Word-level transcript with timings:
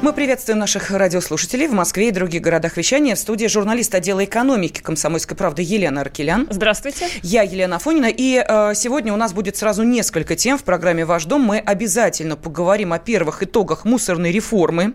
Мы 0.00 0.12
приветствуем 0.12 0.60
наших 0.60 0.92
радиослушателей 0.92 1.66
в 1.66 1.72
Москве 1.72 2.08
и 2.08 2.10
других 2.12 2.40
городах 2.40 2.76
вещания. 2.76 3.16
В 3.16 3.18
студии 3.18 3.46
журналист 3.46 3.92
отдела 3.96 4.24
экономики 4.24 4.80
«Комсомольской 4.80 5.36
правды» 5.36 5.62
Елена 5.62 6.02
Аркелян. 6.02 6.46
Здравствуйте. 6.48 7.08
Я 7.22 7.42
Елена 7.42 7.76
Афонина. 7.76 8.06
И 8.06 8.36
э, 8.36 8.74
сегодня 8.76 9.12
у 9.12 9.16
нас 9.16 9.32
будет 9.32 9.56
сразу 9.56 9.82
несколько 9.82 10.36
тем 10.36 10.56
в 10.56 10.62
программе 10.62 11.04
«Ваш 11.04 11.24
дом». 11.24 11.42
Мы 11.42 11.58
обязательно 11.58 12.36
поговорим 12.36 12.92
о 12.92 13.00
первых 13.00 13.42
итогах 13.42 13.84
мусорной 13.84 14.30
реформы. 14.30 14.94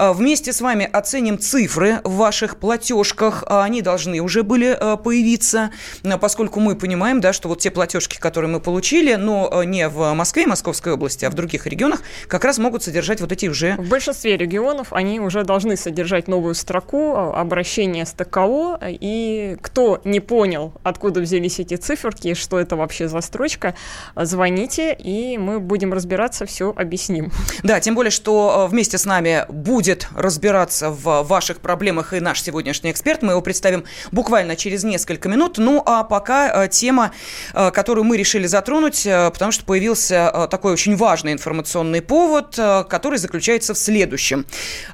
Э, 0.00 0.12
вместе 0.12 0.52
с 0.52 0.60
вами 0.60 0.90
оценим 0.92 1.38
цифры 1.38 2.00
в 2.02 2.16
ваших 2.16 2.56
платежках. 2.56 3.44
Э, 3.46 3.60
они 3.60 3.82
должны 3.82 4.18
уже 4.18 4.42
были 4.42 4.76
э, 4.76 4.96
появиться, 4.96 5.70
э, 6.02 6.18
поскольку 6.18 6.58
мы 6.58 6.74
понимаем, 6.74 7.20
да, 7.20 7.32
что 7.32 7.48
вот 7.48 7.60
те 7.60 7.70
платежки, 7.70 8.18
которые 8.18 8.50
мы 8.50 8.58
получили, 8.58 9.14
но 9.14 9.48
э, 9.52 9.64
не 9.64 9.88
в 9.88 10.12
Москве 10.12 10.42
и 10.42 10.46
Московской 10.46 10.94
области, 10.94 11.24
а 11.24 11.30
в 11.30 11.34
других 11.34 11.68
регионах, 11.68 12.02
как 12.26 12.44
раз 12.44 12.58
могут 12.58 12.82
содержать 12.82 13.20
вот 13.20 13.30
эти 13.30 13.46
уже... 13.46 13.76
В 13.76 13.88
большинстве 13.88 14.40
регионов 14.40 14.49
они 14.90 15.20
уже 15.20 15.44
должны 15.44 15.76
содержать 15.76 16.28
новую 16.28 16.54
строку 16.54 17.14
а, 17.14 17.40
обращения 17.40 18.04
с 18.06 18.12
ТКО. 18.12 18.78
И 18.82 19.56
кто 19.60 20.00
не 20.04 20.20
понял, 20.20 20.72
откуда 20.82 21.20
взялись 21.20 21.58
эти 21.60 21.76
циферки, 21.76 22.34
что 22.34 22.58
это 22.58 22.76
вообще 22.76 23.08
за 23.08 23.20
строчка, 23.20 23.74
звоните, 24.16 24.94
и 24.94 25.38
мы 25.38 25.60
будем 25.60 25.92
разбираться, 25.92 26.46
все 26.46 26.72
объясним. 26.76 27.30
Да, 27.62 27.78
тем 27.80 27.94
более, 27.94 28.10
что 28.10 28.64
э, 28.66 28.70
вместе 28.70 28.96
с 28.96 29.04
нами 29.04 29.44
будет 29.48 30.08
разбираться 30.16 30.90
в 30.90 31.22
ваших 31.22 31.60
проблемах 31.60 32.14
и 32.14 32.20
наш 32.20 32.42
сегодняшний 32.42 32.90
эксперт. 32.90 33.22
Мы 33.22 33.32
его 33.32 33.42
представим 33.42 33.84
буквально 34.12 34.56
через 34.56 34.82
несколько 34.82 35.28
минут. 35.28 35.58
Ну, 35.58 35.82
а 35.84 36.04
пока 36.04 36.64
э, 36.64 36.68
тема, 36.68 37.12
которую 37.52 38.04
мы 38.04 38.16
решили 38.16 38.46
затронуть, 38.46 39.04
потому 39.04 39.52
что 39.52 39.64
появился 39.64 40.48
такой 40.50 40.72
очень 40.72 40.96
важный 40.96 41.32
информационный 41.32 42.00
повод, 42.00 42.56
который 42.88 43.18
заключается 43.18 43.74
в 43.74 43.78
следующем 43.78 44.29
следующем. 44.30 44.46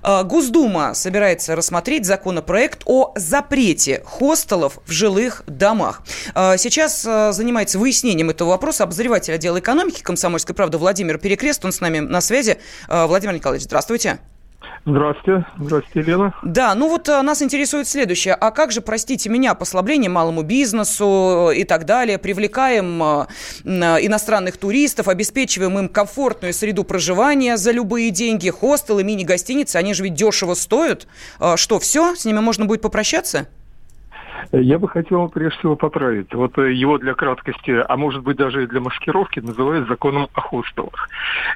Э, 0.03 0.25
Госдума 0.25 0.95
собирается 0.95 1.55
рассмотреть 1.57 2.07
законопроект 2.07 2.83
о 2.87 3.13
запрете 3.17 4.03
хостелов 4.05 4.79
в 4.87 4.91
жилых 4.91 5.43
домах. 5.47 6.03
Э, 6.35 6.57
сейчас 6.59 7.05
э, 7.07 7.33
занимается 7.33 7.79
выяснением 7.79 8.31
этого 8.31 8.51
вопроса 8.51 8.85
обозреватель 8.85 9.35
отдела 9.35 9.59
экономики 9.59 10.03
комсомольской 10.03 10.55
правды 10.55 10.79
Владимир 10.79 11.19
Перекрест. 11.19 11.65
Он 11.65 11.73
с 11.73 11.81
нами 11.81 11.99
на 11.99 12.21
связи. 12.21 12.59
Владимир 12.89 13.35
Николаевич, 13.35 13.65
здравствуйте. 13.65 14.19
Здравствуйте. 14.87 15.45
Здравствуйте, 15.59 16.09
Елена. 16.09 16.35
Да, 16.45 16.73
ну 16.77 16.89
вот 16.89 17.09
а, 17.09 17.21
нас 17.25 17.43
интересует 17.43 17.89
следующее. 17.89 18.35
А 18.35 18.53
как 18.53 18.71
же, 18.71 18.81
простите 18.81 19.29
меня, 19.29 19.57
послабление 19.57 20.09
малому 20.09 20.43
бизнесу 20.43 21.51
и 21.53 21.65
так 21.65 21.87
далее? 21.87 22.19
Привлекаем 22.19 23.03
а, 23.03 23.27
иностранных 23.65 24.59
туристов, 24.59 25.09
обеспечиваем 25.09 25.77
им 25.77 25.89
комфортную 25.89 26.55
среду 26.55 26.85
проживания 26.85 27.57
за 27.57 27.73
любые 27.73 28.11
деньги, 28.11 28.49
хостелы, 28.49 29.03
мини-гостиницы, 29.03 29.75
они 29.75 29.93
же 29.93 30.05
ведь 30.05 30.15
дешево 30.15 30.55
стоят. 30.55 31.09
Что, 31.57 31.81
все? 31.81 32.15
С 32.15 32.25
ними 32.25 32.39
можно 32.39 32.65
будет 32.65 32.81
попрощаться? 32.81 33.49
Я 34.53 34.79
бы 34.79 34.89
хотел 34.89 35.29
прежде 35.29 35.59
всего 35.59 35.77
поправить. 35.77 36.33
Вот 36.35 36.57
э, 36.59 36.73
его 36.73 36.99
для 36.99 37.15
краткости, 37.15 37.85
а 37.87 37.97
может 37.97 38.23
быть 38.23 38.37
даже 38.37 38.65
и 38.65 38.67
для 38.67 38.81
маскировки, 38.81 39.41
называют 39.41 39.89
законом 39.89 40.29
о 40.35 40.41
хостелах. 40.41 41.09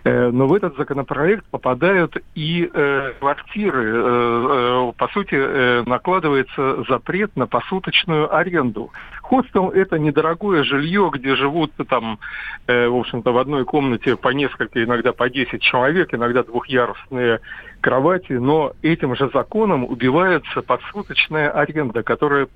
Э, 0.04 0.30
но 0.30 0.46
в 0.46 0.54
этот 0.54 0.76
законопроект 0.76 1.44
попадают 1.46 2.16
и 2.34 2.68
э, 2.72 3.12
квартиры. 3.18 4.92
По 4.96 5.08
сути, 5.08 5.88
накладывается 5.88 6.84
запрет 6.88 7.36
на 7.36 7.46
посуточную 7.46 8.34
аренду. 8.34 8.90
Хостел– 9.22 9.70
это 9.74 9.98
недорогое 9.98 10.64
жилье, 10.64 11.10
где 11.12 11.36
живут 11.36 11.72
там, 11.88 12.18
в 12.66 12.98
общем-то, 12.98 13.32
в 13.32 13.38
одной 13.38 13.64
комнате 13.64 14.16
по 14.16 14.28
несколько, 14.28 14.82
иногда 14.82 15.12
по 15.12 15.28
10 15.28 15.60
человек, 15.62 16.12
иногда 16.14 16.42
двухъярусные 16.42 17.40
кровати, 17.80 18.32
но 18.32 18.72
этим 18.82 19.16
же 19.16 19.30
законом 19.32 19.84
убивается 19.84 20.62
подсуточная 20.62 21.50
аренда, 21.50 22.02
которая 22.02 22.48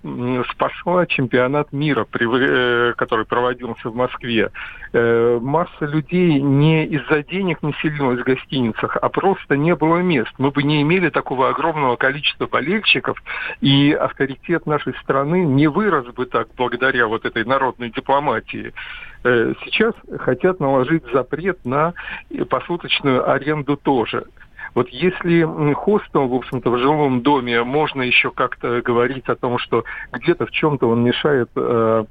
спасла 0.50 1.06
чемпионат 1.06 1.72
мира, 1.72 2.06
э, 2.12 2.92
который 2.96 3.24
проводился 3.24 3.90
в 3.90 3.96
Москве. 3.96 4.50
Э, 4.92 5.38
масса 5.40 5.86
людей 5.86 6.40
не 6.40 6.86
из-за 6.86 7.22
денег 7.22 7.62
не 7.62 7.72
селилась 7.82 8.20
в 8.20 8.24
гостиницах, 8.24 8.96
а 9.00 9.08
просто 9.08 9.56
не 9.56 9.74
было 9.74 9.98
мест. 9.98 10.32
Мы 10.38 10.50
бы 10.50 10.62
не 10.62 10.82
имели 10.82 11.08
такого 11.08 11.48
огромного 11.48 11.96
количества 11.96 12.46
болельщиков, 12.46 13.22
и 13.60 13.92
авторитет 13.92 14.66
нашей 14.66 14.94
страны 15.02 15.44
не 15.44 15.66
вырос 15.66 16.06
бы 16.14 16.26
так 16.26 16.48
благодаря 16.56 17.06
вот 17.06 17.24
этой 17.24 17.44
народной 17.44 17.90
дипломатии 17.90 18.72
э, 19.24 19.54
сейчас 19.64 19.94
хотят 20.20 20.60
наложить 20.60 21.04
запрет 21.12 21.64
на 21.64 21.94
посуточную 22.48 23.28
аренду 23.28 23.76
тоже. 23.76 24.24
Вот 24.74 24.88
если 24.88 25.42
хостел, 25.74 26.26
в 26.26 26.34
общем-то, 26.34 26.70
в 26.70 26.78
жилом 26.78 27.22
доме 27.22 27.62
можно 27.62 28.02
еще 28.02 28.30
как-то 28.30 28.82
говорить 28.82 29.28
о 29.28 29.36
том, 29.36 29.58
что 29.58 29.84
где-то 30.12 30.46
в 30.46 30.50
чем-то 30.50 30.88
он 30.88 31.04
мешает 31.04 31.48
э, 31.54 32.04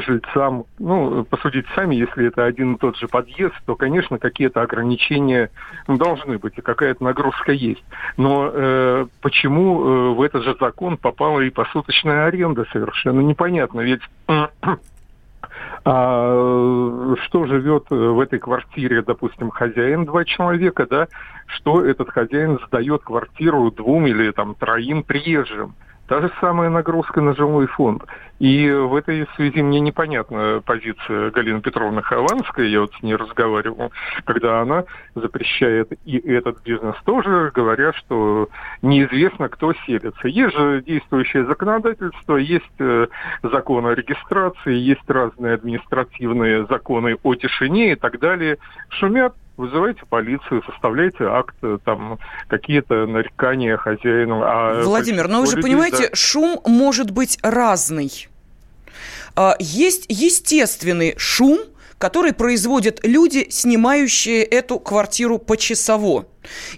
жильцам, 0.00 0.64
ну, 0.78 1.24
посудить 1.24 1.66
сами, 1.74 1.94
если 1.94 2.28
это 2.28 2.44
один 2.44 2.74
и 2.74 2.78
тот 2.78 2.96
же 2.96 3.08
подъезд, 3.08 3.54
то, 3.66 3.76
конечно, 3.76 4.18
какие-то 4.18 4.62
ограничения 4.62 5.50
должны 5.86 6.38
быть, 6.38 6.56
и 6.56 6.62
какая-то 6.62 7.04
нагрузка 7.04 7.52
есть. 7.52 7.84
Но 8.16 8.50
э, 8.52 9.06
почему 9.20 9.80
э, 9.80 10.14
в 10.14 10.22
этот 10.22 10.44
же 10.44 10.56
закон 10.60 10.96
попала 10.96 11.40
и 11.40 11.50
посуточная 11.50 12.26
аренда, 12.26 12.66
совершенно 12.72 13.20
непонятно. 13.20 13.80
Ведь 13.80 14.02
а 15.88 17.14
э, 17.14 17.14
что 17.22 17.46
живет 17.46 17.84
э, 17.90 17.94
в 17.94 18.18
этой 18.18 18.40
квартире, 18.40 19.02
допустим, 19.02 19.50
хозяин, 19.50 20.04
два 20.04 20.24
человека, 20.24 20.84
да, 20.84 21.06
что 21.46 21.84
этот 21.84 22.10
хозяин 22.10 22.58
сдает 22.66 23.04
квартиру 23.04 23.70
двум 23.70 24.08
или 24.08 24.32
там 24.32 24.56
троим 24.56 25.04
приезжим. 25.04 25.76
Та 26.08 26.20
же 26.20 26.30
самая 26.40 26.70
нагрузка 26.70 27.20
на 27.20 27.34
жилой 27.34 27.66
фонд. 27.66 28.04
И 28.38 28.70
в 28.70 28.94
этой 28.94 29.26
связи 29.34 29.62
мне 29.62 29.80
непонятна 29.80 30.62
позиция 30.64 31.30
Галины 31.30 31.60
Петровны 31.62 32.02
Хованской, 32.02 32.68
я 32.68 32.82
вот 32.82 32.92
с 32.92 33.02
ней 33.02 33.16
разговаривал, 33.16 33.90
когда 34.24 34.60
она 34.60 34.84
запрещает 35.14 35.92
и 36.04 36.18
этот 36.18 36.62
бизнес 36.62 36.96
тоже, 37.04 37.50
говоря, 37.54 37.92
что 37.94 38.48
неизвестно, 38.82 39.48
кто 39.48 39.72
селится. 39.86 40.28
Есть 40.28 40.54
же 40.54 40.82
действующее 40.82 41.46
законодательство, 41.46 42.36
есть 42.36 42.64
э, 42.78 43.06
закон 43.42 43.86
о 43.86 43.94
регистрации, 43.94 44.74
есть 44.74 45.08
разные 45.08 45.54
административные 45.54 46.66
законы 46.66 47.16
о 47.22 47.34
тишине 47.34 47.92
и 47.92 47.94
так 47.96 48.20
далее. 48.20 48.58
Шумят 48.90 49.34
вызывайте 49.56 50.02
полицию, 50.08 50.62
составляйте 50.66 51.24
акт, 51.24 51.54
э, 51.62 51.78
там, 51.84 52.18
какие-то 52.48 53.06
нарекания 53.06 53.76
хозяину. 53.76 54.42
А 54.44 54.82
Владимир, 54.82 55.28
но 55.28 55.38
ну 55.38 55.40
вы 55.42 55.46
же 55.50 55.60
понимаете, 55.60 56.08
да... 56.08 56.14
шум 56.14 56.60
может 56.66 57.10
быть 57.10 57.38
разный. 57.42 58.28
А, 59.34 59.56
есть 59.58 60.06
естественный 60.08 61.14
шум, 61.16 61.58
который 61.98 62.32
производят 62.32 63.00
люди, 63.04 63.46
снимающие 63.50 64.42
эту 64.42 64.78
квартиру 64.78 65.38
почасово. 65.38 66.26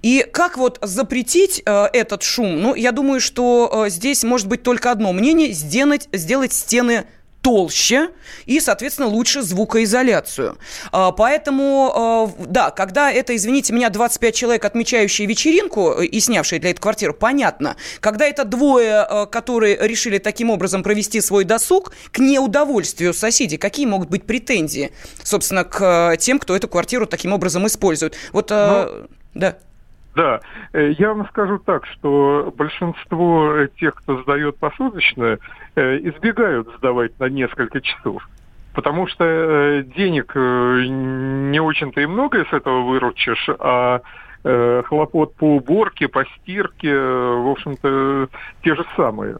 И 0.03 0.27
как 0.33 0.57
вот 0.57 0.79
запретить 0.81 1.63
э, 1.65 1.87
этот 1.93 2.23
шум? 2.23 2.61
Ну, 2.61 2.75
я 2.75 2.93
думаю, 2.93 3.21
что 3.21 3.85
э, 3.87 3.91
здесь 3.91 4.25
может 4.25 4.49
быть 4.49 4.63
только 4.63 4.91
одно 4.91 5.13
мнение– 5.13 5.53
сделать, 5.53 6.09
сделать 6.13 6.53
стены 6.53 7.07
толще 7.43 8.11
и, 8.47 8.61
соответственно, 8.61 9.09
лучше 9.09 9.43
звукоизоляцию. 9.43 10.59
А, 10.93 11.13
поэтому, 11.13 11.93
а, 11.95 12.31
да, 12.47 12.71
когда 12.71 13.11
это, 13.11 13.35
извините 13.37 13.73
меня, 13.73 13.91
25 13.91 14.35
человек, 14.35 14.65
отмечающие 14.65 15.27
вечеринку 15.27 15.93
э, 15.93 16.07
и 16.07 16.21
снявшие 16.21 16.59
для 16.59 16.71
этой 16.71 16.81
квартиры, 16.81 17.13
понятно. 17.13 17.77
Когда 18.01 18.27
это 18.27 18.45
двое, 18.45 19.07
э, 19.09 19.27
которые 19.27 19.77
решили 19.81 20.19
таким 20.19 20.51
образом 20.51 20.83
провести 20.83 21.21
свой 21.21 21.45
досуг, 21.45 21.93
к 22.11 22.19
неудовольствию 22.19 23.15
соседей, 23.15 23.57
какие 23.57 23.87
могут 23.87 24.09
быть 24.09 24.25
претензии, 24.25 24.93
собственно, 25.23 25.65
к 25.65 26.13
э, 26.13 26.17
тем, 26.19 26.39
кто 26.39 26.57
эту 26.57 26.69
квартиру 26.69 27.07
таким 27.07 27.33
образом 27.33 27.67
использует? 27.67 28.17
Вот, 28.33 28.51
ну, 28.51 29.09
да. 29.35 29.59
Да, 30.19 30.41
э, 30.73 30.95
я 30.99 31.15
вам 31.15 31.29
скажу 31.29 31.61
так, 31.61 31.87
что 31.87 32.53
большинство 32.57 33.67
тех, 33.79 33.95
кто 33.95 34.21
сдает 34.23 34.57
посуточное, 34.57 35.39
э, 35.77 35.99
избегают 35.99 36.69
сдавать 36.77 37.17
на 37.21 37.27
несколько 37.27 37.81
часов. 37.81 38.29
Потому 38.75 39.07
что 39.07 39.25
э, 39.25 39.85
денег 39.85 40.35
не 40.35 41.61
очень-то 41.61 42.01
и 42.01 42.07
много 42.07 42.41
из 42.43 42.53
этого 42.53 42.83
выручишь, 42.83 43.49
а 43.61 44.01
хлопот 44.45 45.35
по 45.35 45.57
уборке, 45.57 46.07
по 46.07 46.25
стирке, 46.25 46.97
в 46.97 47.51
общем-то, 47.51 48.29
те 48.63 48.75
же 48.77 48.85
самые. 48.97 49.37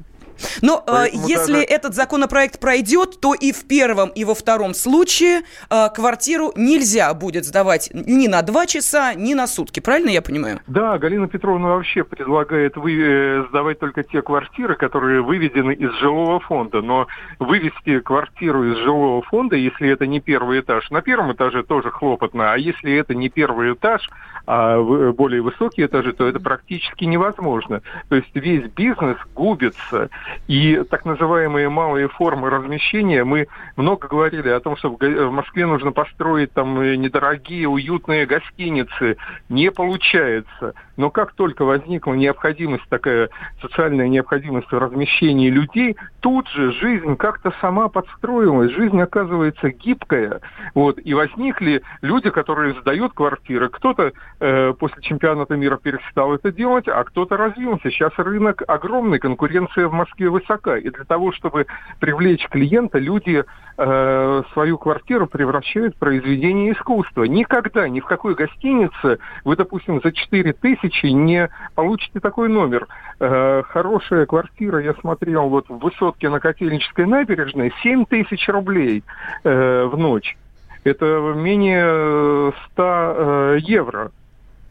Но 0.63 0.85
э, 0.87 1.07
если 1.13 1.53
даже... 1.53 1.65
этот 1.65 1.95
законопроект 1.95 2.61
пройдет, 2.61 3.21
то 3.21 3.35
и 3.35 3.53
в 3.53 3.67
первом, 3.67 4.11
и 4.11 4.25
во 4.25 4.35
втором 4.35 4.75
случае 4.75 5.43
э, 5.71 5.89
квартиру 5.95 6.53
нельзя 6.57 7.13
будет 7.15 7.45
сдавать 7.45 7.91
ни 7.93 8.27
на 8.27 8.43
два 8.43 8.67
часа, 8.67 9.15
ни 9.15 9.35
на 9.35 9.47
сутки. 9.47 9.81
Правильно 9.81 10.11
я 10.11 10.23
понимаю? 10.23 10.61
Да, 10.67 10.99
Галина 10.99 11.29
Петровна 11.29 11.69
вообще 11.69 12.05
предлагает 12.05 12.77
вы, 12.77 12.99
э, 13.01 13.45
сдавать 13.49 13.79
только 13.79 14.03
те 14.03 14.23
квартиры, 14.23 14.77
которые 14.77 15.23
выведены 15.23 15.73
из 15.73 15.93
жилого 16.01 16.41
фонда. 16.41 16.83
Но 16.83 17.07
вывести 17.39 18.01
квартиру 18.01 18.65
из 18.65 18.77
жилого 18.79 19.23
фонда, 19.23 19.57
если 19.57 19.89
это 19.89 20.07
не 20.07 20.21
первый 20.21 20.61
этаж, 20.61 20.91
на 20.91 21.03
первом 21.03 21.33
этаже 21.33 21.63
тоже 21.63 21.91
хлопотно, 21.91 22.53
а 22.53 22.57
если 22.57 22.95
это 22.95 23.15
не 23.15 23.29
первый 23.29 23.73
этаж, 23.75 24.09
а 24.47 24.81
более 25.13 25.43
высокие 25.43 25.87
этажи, 25.87 26.13
то 26.13 26.27
это 26.27 26.41
практически 26.41 27.05
невозможно. 27.05 27.83
То 28.09 28.17
есть 28.17 28.35
весь 28.35 28.65
бизнес 28.71 29.17
губится. 29.35 30.09
И 30.47 30.83
так 30.91 31.05
называемые 31.05 31.69
малые 31.69 32.09
формы 32.09 32.51
размещения, 32.51 33.25
мы 33.25 33.49
много 33.77 34.09
говорили 34.09 34.49
о 34.49 34.61
том, 34.61 34.77
что 34.77 34.91
в 34.91 35.31
Москве 35.31 35.67
нужно 35.67 35.93
построить 35.93 36.53
там 36.53 36.81
недорогие, 37.01 37.69
уютные 37.69 38.27
гостиницы. 38.27 39.17
Не 39.49 39.71
получается. 39.71 40.75
Но 40.99 41.11
как 41.11 41.33
только 41.33 41.65
возникла 41.65 42.15
необходимость, 42.15 42.85
такая 42.91 43.31
социальная 43.63 44.09
необходимость 44.09 44.71
в 44.71 44.77
размещении 44.77 45.49
людей, 45.49 45.97
тут 46.21 46.49
же 46.49 46.73
жизнь 46.73 47.17
как-то 47.17 47.55
сама 47.61 47.89
подстроилась. 47.89 48.73
Жизнь 48.73 49.01
оказывается 49.01 49.71
гибкая. 49.71 50.41
Вот, 50.75 50.99
и 51.03 51.15
возникли 51.15 51.83
люди, 52.03 52.31
которые 52.31 52.75
сдают 52.81 53.13
квартиры. 53.15 53.69
Кто-то 53.69 54.13
э, 54.41 54.75
после 54.77 55.01
чемпионата 55.03 55.57
мира 55.57 55.77
перестал 55.77 56.35
это 56.35 56.51
делать, 56.51 56.89
а 56.89 57.05
кто-то 57.05 57.37
развился. 57.37 57.91
Сейчас 57.91 58.13
рынок 58.17 58.65
огромный, 58.67 59.21
конкуренция 59.21 59.87
в 59.87 59.93
Москве 59.93 60.29
высока. 60.29 60.79
И 60.79 60.91
для 60.91 61.05
того, 61.05 61.31
чтобы 61.31 61.67
привлечь 62.01 62.45
клиента, 62.49 62.99
люди 62.99 63.45
э, 63.77 64.43
свою 64.53 64.79
квартиру 64.79 65.29
превращают 65.29 65.95
в 65.95 65.99
произведение 66.01 66.73
искусства. 66.73 67.23
Никогда, 67.23 67.89
ни 67.89 68.01
в 68.01 68.05
какой 68.07 68.35
гостинице 68.35 69.21
вы, 69.45 69.55
допустим, 69.55 70.01
за 70.03 70.11
4 70.11 70.53
тысячи 70.55 70.88
тысячи 70.89 71.07
не 71.07 71.49
получите 71.75 72.21
такой 72.21 72.49
номер. 72.49 72.87
Э, 73.21 73.63
хорошая 73.69 74.27
квартира, 74.27 74.83
я 74.83 74.95
смотрел, 74.95 75.49
вот 75.49 75.69
в 75.69 75.79
высотке 75.79 76.29
на 76.29 76.41
Котельнической 76.41 77.07
набережной, 77.07 77.73
7 77.83 78.05
тысяч 78.07 78.49
рублей 78.49 79.05
э, 79.45 79.85
в 79.85 79.97
ночь. 79.97 80.37
Это 80.85 81.35
менее 81.37 82.53
100 82.73 82.83
э, 82.83 83.59
евро. 83.61 84.11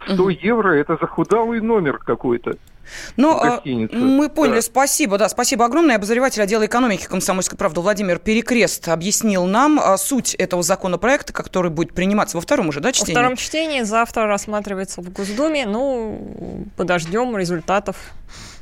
100 0.08 0.22
угу. 0.22 0.30
евро 0.30 0.72
это 0.72 0.98
захудалый 1.00 1.62
номер 1.62 1.98
какой-то. 1.98 2.56
Ну, 3.16 3.40
мы 3.92 4.30
поняли, 4.30 4.56
да. 4.56 4.62
спасибо, 4.62 5.18
да, 5.18 5.30
спасибо 5.30 5.66
огромное. 5.66 5.96
Обозреватель 5.96 6.42
отдела 6.42 6.66
экономики 6.66 7.06
комсомольской 7.06 7.58
правды 7.58 7.82
Владимир 7.82 8.20
Перекрест 8.20 8.88
объяснил 8.88 9.46
нам 9.46 9.80
а, 9.80 9.98
суть 9.98 10.36
этого 10.36 10.64
законопроекта, 10.64 11.34
который 11.34 11.72
будет 11.72 11.94
приниматься 11.94 12.38
во 12.38 12.42
втором 12.42 12.70
уже, 12.70 12.80
да, 12.80 12.92
чтении? 12.92 13.14
Во 13.14 13.20
втором 13.20 13.36
чтении 13.38 13.82
завтра 13.82 14.26
рассматривается 14.26 15.02
в 15.02 15.12
Госдуме. 15.12 15.66
Ну, 15.66 16.66
подождем 16.76 17.36
результатов 17.38 17.96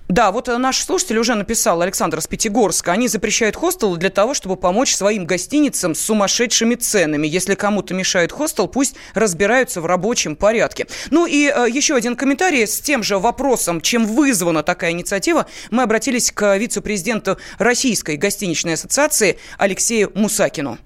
да, 0.07 0.31
вот 0.31 0.49
э, 0.49 0.57
наш 0.57 0.83
слушатель 0.83 1.17
уже 1.17 1.33
написал, 1.33 1.81
Александр 1.81 2.19
из 2.19 2.27
Пятигорска, 2.27 2.91
они 2.91 3.07
запрещают 3.07 3.55
хостелы 3.55 3.97
для 3.97 4.11
того, 4.11 4.35
чтобы 4.35 4.55
помочь 4.55 4.95
своим 4.95 5.25
гостиницам 5.25 5.95
с 5.95 6.01
сумасшедшими 6.01 6.75
ценами. 6.75 7.25
Если 7.25 7.55
кому-то 7.55 7.95
мешает 7.95 8.31
хостел, 8.31 8.67
пусть 8.67 8.95
разбираются 9.15 9.81
в 9.81 9.85
рабочем 9.87 10.35
порядке. 10.35 10.85
Ну 11.09 11.25
и 11.25 11.51
э, 11.53 11.67
еще 11.69 11.95
один 11.95 12.15
комментарий 12.15 12.67
с 12.67 12.79
тем 12.81 13.01
же 13.01 13.17
вопросом, 13.17 13.81
чем 13.81 14.05
вызвана 14.05 14.61
такая 14.61 14.91
инициатива. 14.91 15.47
Мы 15.71 15.81
обратились 15.81 16.31
к 16.31 16.55
вице-президенту 16.55 17.39
Российской 17.57 18.17
гостиничной 18.17 18.73
ассоциации 18.73 19.39
Алексею 19.57 20.11
Мусакину. 20.13 20.77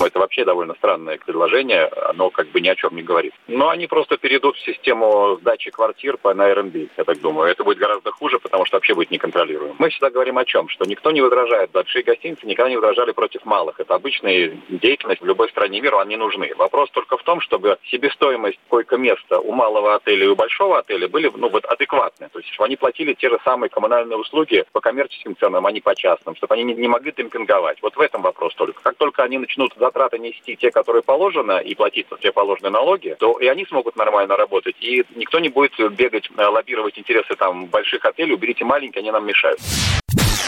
Это 0.00 0.18
вообще 0.18 0.44
довольно 0.44 0.74
странное 0.74 1.18
предложение, 1.18 1.86
оно 2.08 2.30
как 2.30 2.48
бы 2.48 2.60
ни 2.60 2.68
о 2.68 2.76
чем 2.76 2.94
не 2.94 3.02
говорит. 3.02 3.32
Но 3.46 3.70
они 3.70 3.86
просто 3.86 4.16
перейдут 4.16 4.56
в 4.56 4.64
систему 4.64 5.38
сдачи 5.40 5.70
квартир 5.70 6.16
по 6.16 6.34
на 6.34 6.52
РНБ, 6.54 6.76
я 6.96 7.04
так 7.04 7.20
думаю. 7.20 7.50
Это 7.50 7.64
будет 7.64 7.78
гораздо 7.78 8.10
хуже, 8.12 8.38
потому 8.38 8.64
что 8.64 8.76
вообще 8.76 8.94
будет 8.94 9.10
неконтролируемо. 9.10 9.74
Мы 9.78 9.88
всегда 9.90 10.10
говорим 10.10 10.38
о 10.38 10.44
чем? 10.44 10.68
Что 10.68 10.84
никто 10.84 11.10
не 11.10 11.20
возражает. 11.20 11.70
Большие 11.70 12.02
гостиницы 12.02 12.46
никогда 12.46 12.70
не 12.70 12.76
возражали 12.76 13.12
против 13.12 13.44
малых. 13.44 13.80
Это 13.80 13.94
обычная 13.94 14.56
деятельность 14.68 15.22
в 15.22 15.26
любой 15.26 15.48
стране 15.48 15.80
мира, 15.80 16.00
они 16.00 16.16
нужны. 16.16 16.52
Вопрос 16.56 16.90
только 16.90 17.16
в 17.16 17.22
том, 17.22 17.40
чтобы 17.40 17.78
себестоимость 17.84 18.58
койко-места 18.68 19.40
у 19.40 19.52
малого 19.52 19.94
отеля 19.94 20.26
и 20.26 20.28
у 20.28 20.36
большого 20.36 20.78
отеля 20.78 21.08
были 21.08 21.30
ну, 21.34 21.48
вот 21.48 21.64
адекватны. 21.64 22.28
То 22.32 22.38
есть, 22.38 22.52
чтобы 22.52 22.66
они 22.66 22.76
платили 22.76 23.14
те 23.14 23.28
же 23.28 23.38
самые 23.44 23.70
коммунальные 23.70 24.18
услуги 24.18 24.64
по 24.72 24.80
коммерческим 24.80 25.36
ценам, 25.36 25.66
а 25.66 25.72
не 25.72 25.80
по 25.80 25.94
частным. 25.94 26.36
Чтобы 26.36 26.54
они 26.54 26.64
не, 26.64 26.74
не 26.74 26.88
могли 26.88 27.12
демпинговать. 27.12 27.78
Вот 27.82 27.96
в 27.96 28.00
этом 28.00 28.22
вопрос 28.22 28.54
только. 28.54 28.80
Как 28.82 28.96
только 28.96 29.22
они 29.22 29.38
начнут 29.38 29.74
затраты 29.86 30.18
нести 30.18 30.56
те, 30.56 30.70
которые 30.70 31.02
положено, 31.02 31.58
и 31.58 31.74
платить 31.74 32.06
те 32.20 32.32
положенные 32.32 32.70
налоги, 32.70 33.16
то 33.18 33.38
и 33.38 33.46
они 33.46 33.64
смогут 33.66 33.96
нормально 33.96 34.36
работать, 34.36 34.76
и 34.80 35.04
никто 35.14 35.38
не 35.38 35.48
будет 35.48 35.72
бегать, 35.94 36.28
э, 36.36 36.44
лоббировать 36.44 36.98
интересы 36.98 37.34
там 37.36 37.66
больших 37.66 38.04
отелей, 38.04 38.34
уберите 38.34 38.64
маленькие, 38.64 39.00
они 39.00 39.10
нам 39.10 39.26
мешают. 39.26 39.60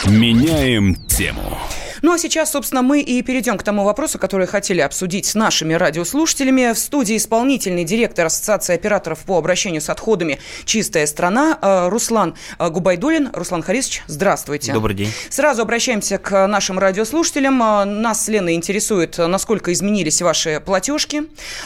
Меняем 0.07 0.95
тему. 1.07 1.57
Ну 2.01 2.13
а 2.13 2.17
сейчас, 2.17 2.51
собственно, 2.51 2.81
мы 2.81 3.01
и 3.01 3.21
перейдем 3.21 3.57
к 3.57 3.63
тому 3.63 3.83
вопросу, 3.83 4.19
который 4.19 4.47
хотели 4.47 4.79
обсудить 4.79 5.25
с 5.25 5.35
нашими 5.35 5.73
радиослушателями. 5.73 6.71
В 6.73 6.77
студии 6.77 7.17
исполнительный 7.17 7.83
директор 7.83 8.27
Ассоциации 8.27 8.75
операторов 8.75 9.19
по 9.19 9.37
обращению 9.37 9.81
с 9.81 9.89
отходами 9.89 10.39
«Чистая 10.65 11.05
страна» 11.07 11.59
э, 11.61 11.89
Руслан 11.89 12.35
э, 12.57 12.69
Губайдулин. 12.69 13.29
Руслан 13.33 13.63
Харисович, 13.63 14.03
здравствуйте. 14.07 14.71
Добрый 14.71 14.95
день. 14.95 15.11
Сразу 15.29 15.61
обращаемся 15.61 16.17
к 16.17 16.47
нашим 16.47 16.79
радиослушателям. 16.79 17.61
Э, 17.61 17.83
нас 17.83 18.25
с 18.25 18.27
Леной 18.29 18.53
интересует, 18.53 19.17
насколько 19.17 19.73
изменились 19.73 20.21
ваши 20.21 20.61
платежки. 20.65 21.23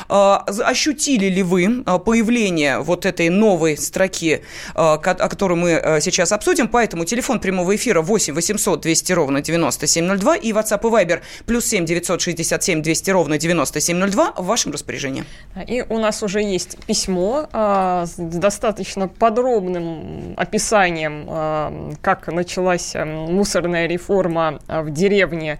Ощутили 0.07 1.27
ли 1.27 1.43
вы 1.43 1.83
появление 1.83 2.79
вот 2.79 3.05
этой 3.05 3.29
новой 3.29 3.77
строки, 3.77 4.43
о 4.73 4.97
которой 4.97 5.55
мы 5.55 5.99
сейчас 6.01 6.31
обсудим? 6.31 6.67
Поэтому 6.67 7.05
телефон 7.05 7.39
прямого 7.39 7.75
эфира 7.75 8.01
8 8.01 8.33
800 8.33 8.81
200 8.81 9.13
ровно 9.13 9.41
9702 9.41 10.22
9702 10.23 10.35
и 10.37 10.51
WhatsApp 10.51 10.79
и 10.81 11.05
Viber 11.05 11.21
плюс 11.45 11.65
7 11.65 11.85
967 11.85 12.81
200 12.81 13.11
ровно 13.11 13.37
9702 13.37 14.33
в 14.37 14.45
вашем 14.45 14.71
распоряжении. 14.71 15.23
И 15.67 15.83
у 15.87 15.99
нас 15.99 16.23
уже 16.23 16.41
есть 16.41 16.77
письмо 16.85 17.47
а, 17.51 18.05
с 18.05 18.15
достаточно 18.17 19.07
подробным 19.07 20.33
описанием, 20.37 21.25
а, 21.27 21.93
как 22.01 22.27
началась 22.27 22.95
а, 22.95 23.05
мусорная 23.05 23.87
реформа 23.87 24.59
а, 24.67 24.81
в 24.81 24.91
деревне 24.91 25.59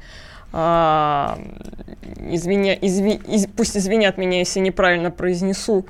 а, 0.51 1.37
извиня, 2.19 2.73
изви, 2.73 3.19
из, 3.27 3.47
пусть 3.47 3.77
извинят 3.77 4.17
меня, 4.17 4.39
если 4.39 4.59
неправильно 4.59 5.11
произнесу, 5.11 5.85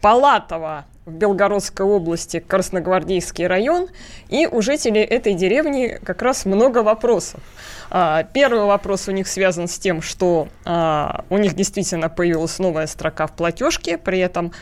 Палатова 0.00 0.84
в 1.06 1.12
Белгородской 1.12 1.84
области, 1.84 2.40
Красногвардейский 2.40 3.46
район, 3.46 3.88
и 4.28 4.46
у 4.46 4.62
жителей 4.62 5.02
этой 5.02 5.34
деревни 5.34 5.98
как 6.02 6.22
раз 6.22 6.46
много 6.46 6.82
вопросов. 6.82 7.40
А, 7.90 8.22
первый 8.22 8.64
вопрос 8.64 9.08
у 9.08 9.12
них 9.12 9.28
связан 9.28 9.68
с 9.68 9.78
тем, 9.78 10.00
что 10.00 10.48
а, 10.64 11.24
у 11.28 11.36
них 11.36 11.54
действительно 11.54 12.08
появилась 12.08 12.58
новая 12.58 12.86
строка 12.86 13.26
в 13.26 13.32
платежке, 13.32 13.98
при 13.98 14.18
этом 14.18 14.52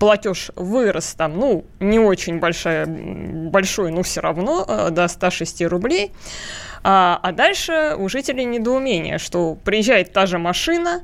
платеж 0.00 0.50
вырос 0.56 1.14
там, 1.14 1.38
ну, 1.38 1.64
не 1.78 2.00
очень 2.00 2.40
большая, 2.40 2.86
большой, 2.86 3.92
но 3.92 4.02
все 4.02 4.22
равно 4.22 4.64
а, 4.66 4.90
до 4.90 5.06
106 5.06 5.62
рублей. 5.66 6.12
А, 6.82 7.30
дальше 7.32 7.94
у 7.96 8.08
жителей 8.08 8.44
недоумение, 8.44 9.18
что 9.18 9.54
приезжает 9.54 10.12
та 10.12 10.26
же 10.26 10.38
машина, 10.38 11.02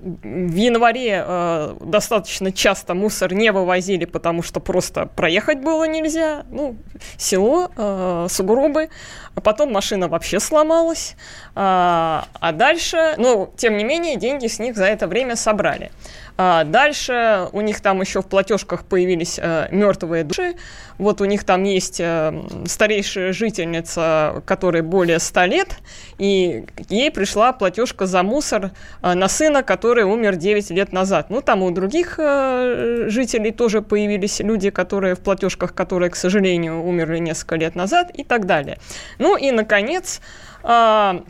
в 0.00 0.54
январе 0.54 1.24
э, 1.26 1.74
достаточно 1.80 2.52
часто 2.52 2.94
мусор 2.94 3.32
не 3.32 3.52
вывозили, 3.52 4.04
потому 4.04 4.42
что 4.42 4.60
просто 4.60 5.06
проехать 5.06 5.58
было 5.58 5.84
нельзя. 5.84 6.44
Ну, 6.50 6.76
село, 7.16 7.70
э, 7.76 8.26
сугробы. 8.28 8.88
А 9.34 9.40
потом 9.40 9.72
машина 9.72 10.08
вообще 10.08 10.40
сломалась. 10.40 11.14
А, 11.54 12.26
а 12.40 12.52
дальше, 12.52 13.14
ну, 13.18 13.52
тем 13.56 13.76
не 13.76 13.84
менее, 13.84 14.16
деньги 14.16 14.46
с 14.46 14.58
них 14.58 14.76
за 14.76 14.86
это 14.86 15.06
время 15.06 15.36
собрали. 15.36 15.90
А 16.38 16.64
дальше 16.64 17.48
у 17.52 17.60
них 17.62 17.80
там 17.80 18.00
еще 18.00 18.20
в 18.20 18.26
платежках 18.26 18.84
появились 18.84 19.38
э, 19.42 19.68
мертвые 19.70 20.22
души. 20.22 20.56
Вот 20.98 21.20
у 21.20 21.24
них 21.24 21.44
там 21.44 21.62
есть 21.62 21.98
э, 21.98 22.42
старейшая 22.66 23.32
жительница, 23.32 24.42
которой 24.44 24.82
более 24.82 25.18
100 25.18 25.44
лет, 25.44 25.78
и 26.18 26.66
ей 26.90 27.10
пришла 27.10 27.52
платежка 27.52 28.06
за 28.06 28.22
мусор 28.22 28.72
э, 29.02 29.14
на 29.14 29.28
сына, 29.28 29.62
который 29.62 30.04
умер 30.04 30.36
9 30.36 30.70
лет 30.70 30.92
назад. 30.92 31.30
Ну, 31.30 31.40
там 31.40 31.62
у 31.62 31.70
других 31.70 32.16
э, 32.18 33.06
жителей 33.08 33.52
тоже 33.52 33.80
появились 33.80 34.40
люди, 34.40 34.68
которые 34.70 35.14
в 35.14 35.20
платежках, 35.20 35.74
которые, 35.74 36.10
к 36.10 36.16
сожалению, 36.16 36.82
умерли 36.82 37.18
несколько 37.18 37.56
лет 37.56 37.74
назад 37.74 38.10
и 38.12 38.24
так 38.24 38.44
далее. 38.44 38.78
Ну 39.18 39.36
и, 39.38 39.50
наконец, 39.52 40.20
э, 40.64 41.20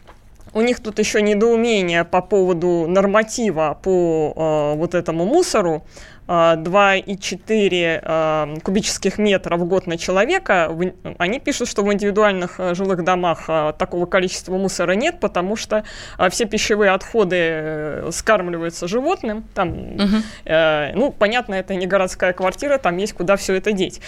у 0.56 0.62
них 0.62 0.80
тут 0.80 0.98
еще 0.98 1.20
недоумение 1.20 2.04
по 2.04 2.22
поводу 2.22 2.86
норматива 2.88 3.78
по 3.82 4.32
э, 4.34 4.78
вот 4.78 4.94
этому 4.94 5.26
мусору. 5.26 5.84
2,4 6.28 8.00
а, 8.02 8.54
кубических 8.64 9.16
метра 9.18 9.56
в 9.56 9.64
год 9.64 9.86
на 9.86 9.96
человека, 9.96 10.76
они 11.18 11.38
пишут, 11.38 11.68
что 11.68 11.84
в 11.84 11.92
индивидуальных 11.92 12.58
жилых 12.72 13.04
домах 13.04 13.46
такого 13.78 14.06
количества 14.06 14.56
мусора 14.56 14.94
нет, 14.96 15.20
потому 15.20 15.54
что 15.54 15.84
все 16.30 16.46
пищевые 16.46 16.90
отходы 16.90 17.36
э, 17.38 18.10
скармливаются 18.10 18.88
животным. 18.88 19.44
Там, 19.54 19.68
угу. 19.68 20.16
ну, 20.46 21.14
понятно, 21.16 21.54
это 21.54 21.76
не 21.76 21.86
городская 21.86 22.32
квартира, 22.32 22.78
там 22.78 22.96
есть 22.96 23.12
куда 23.12 23.36
все 23.36 23.54
это 23.54 23.70
деть. 23.70 24.00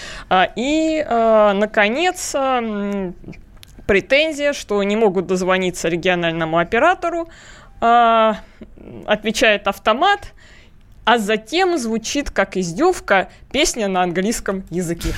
И, 0.57 1.07
наконец, 1.09 2.35
претензия, 3.89 4.53
что 4.53 4.81
не 4.83 4.95
могут 4.97 5.27
дозвониться 5.27 5.89
региональному 5.89 6.59
оператору, 6.59 7.29
отвечает 7.81 9.67
автомат, 9.67 10.35
а 11.05 11.19
затем 11.19 11.79
звучит 11.79 12.31
как 12.31 12.57
издевка 12.59 13.31
песня 13.51 13.89
на 13.89 14.03
английском 14.03 14.65
языке. 14.71 15.15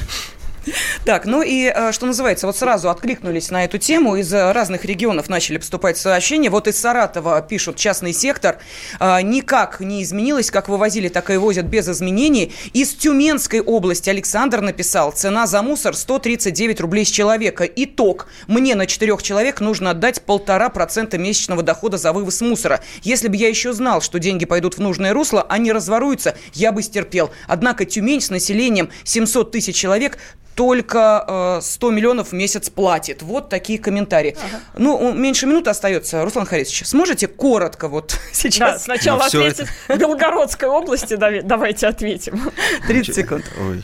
Так, 1.05 1.25
ну 1.25 1.43
и 1.43 1.73
э, 1.75 1.93
что 1.93 2.07
называется, 2.07 2.47
вот 2.47 2.57
сразу 2.57 2.91
откликнулись 2.91 3.51
на 3.51 3.65
эту 3.65 3.79
тему, 3.79 4.17
из 4.17 4.33
разных 4.33 4.85
регионов 4.85 5.29
начали 5.29 5.59
поступать 5.59 5.97
сообщения. 5.97 6.51
Вот 6.51 6.69
из 6.69 6.79
Саратова 6.79 7.41
пишут 7.43 7.77
частный 7.77 8.13
сектор. 8.13 8.59
Э, 8.99 9.23
никак 9.23 9.81
не 9.81 10.03
изменилось, 10.03 10.51
как 10.51 10.69
вывозили, 10.69 11.09
так 11.09 11.31
и 11.31 11.37
возят 11.37 11.67
без 11.67 11.89
изменений. 11.89 12.53
Из 12.73 12.95
Тюменской 12.95 13.61
области 13.61 14.11
Александр 14.11 14.61
написал, 14.61 15.13
цена 15.13 15.47
за 15.47 15.63
мусор 15.63 15.97
139 15.97 16.81
рублей 16.81 17.05
с 17.05 17.11
человека. 17.11 17.65
Итог. 17.65 18.29
Мне 18.47 18.75
на 18.75 18.87
четырех 18.87 19.23
человек 19.23 19.61
нужно 19.61 19.91
отдать 19.91 20.23
полтора 20.23 20.69
процента 20.69 21.19
месячного 21.19 21.63
дохода 21.63 21.97
за 21.97 22.13
вывоз 22.13 22.41
мусора. 22.41 22.81
Если 23.03 23.29
бы 23.29 23.37
я 23.37 23.49
еще 23.49 23.73
знал, 23.73 24.01
что 24.03 24.19
деньги 24.19 24.45
пойдут 24.45 24.75
в 24.75 24.81
нужное 24.81 25.13
русло, 25.13 25.43
они 25.49 25.73
разворуются, 25.73 26.37
я 26.53 26.73
бы 26.73 26.83
стерпел. 26.83 27.31
Однако 27.47 27.85
Тюмень 27.85 28.21
с 28.21 28.31
населением 28.31 28.91
700 29.05 29.51
тысяч 29.51 29.77
человек 29.77 30.19
только 30.61 31.25
э, 31.27 31.61
100 31.63 31.91
миллионов 31.91 32.29
в 32.29 32.33
месяц 32.35 32.69
платит. 32.69 33.23
Вот 33.23 33.49
такие 33.49 33.79
комментарии. 33.79 34.37
Ага. 34.37 34.61
Ну, 34.77 35.15
меньше 35.15 35.47
минуты 35.47 35.71
остается. 35.71 36.23
Руслан 36.23 36.45
Харисович, 36.45 36.87
сможете 36.87 37.29
коротко 37.29 37.89
вот 37.89 38.19
сейчас? 38.35 38.73
Да, 38.73 38.79
сначала 38.79 39.25
ответить 39.25 39.69
это... 39.89 39.99
Белгородской 39.99 40.69
области, 40.69 41.17
давайте 41.17 41.87
ответим. 41.87 42.53
30 42.87 43.15
секунд. 43.15 43.51
Ой. 43.59 43.83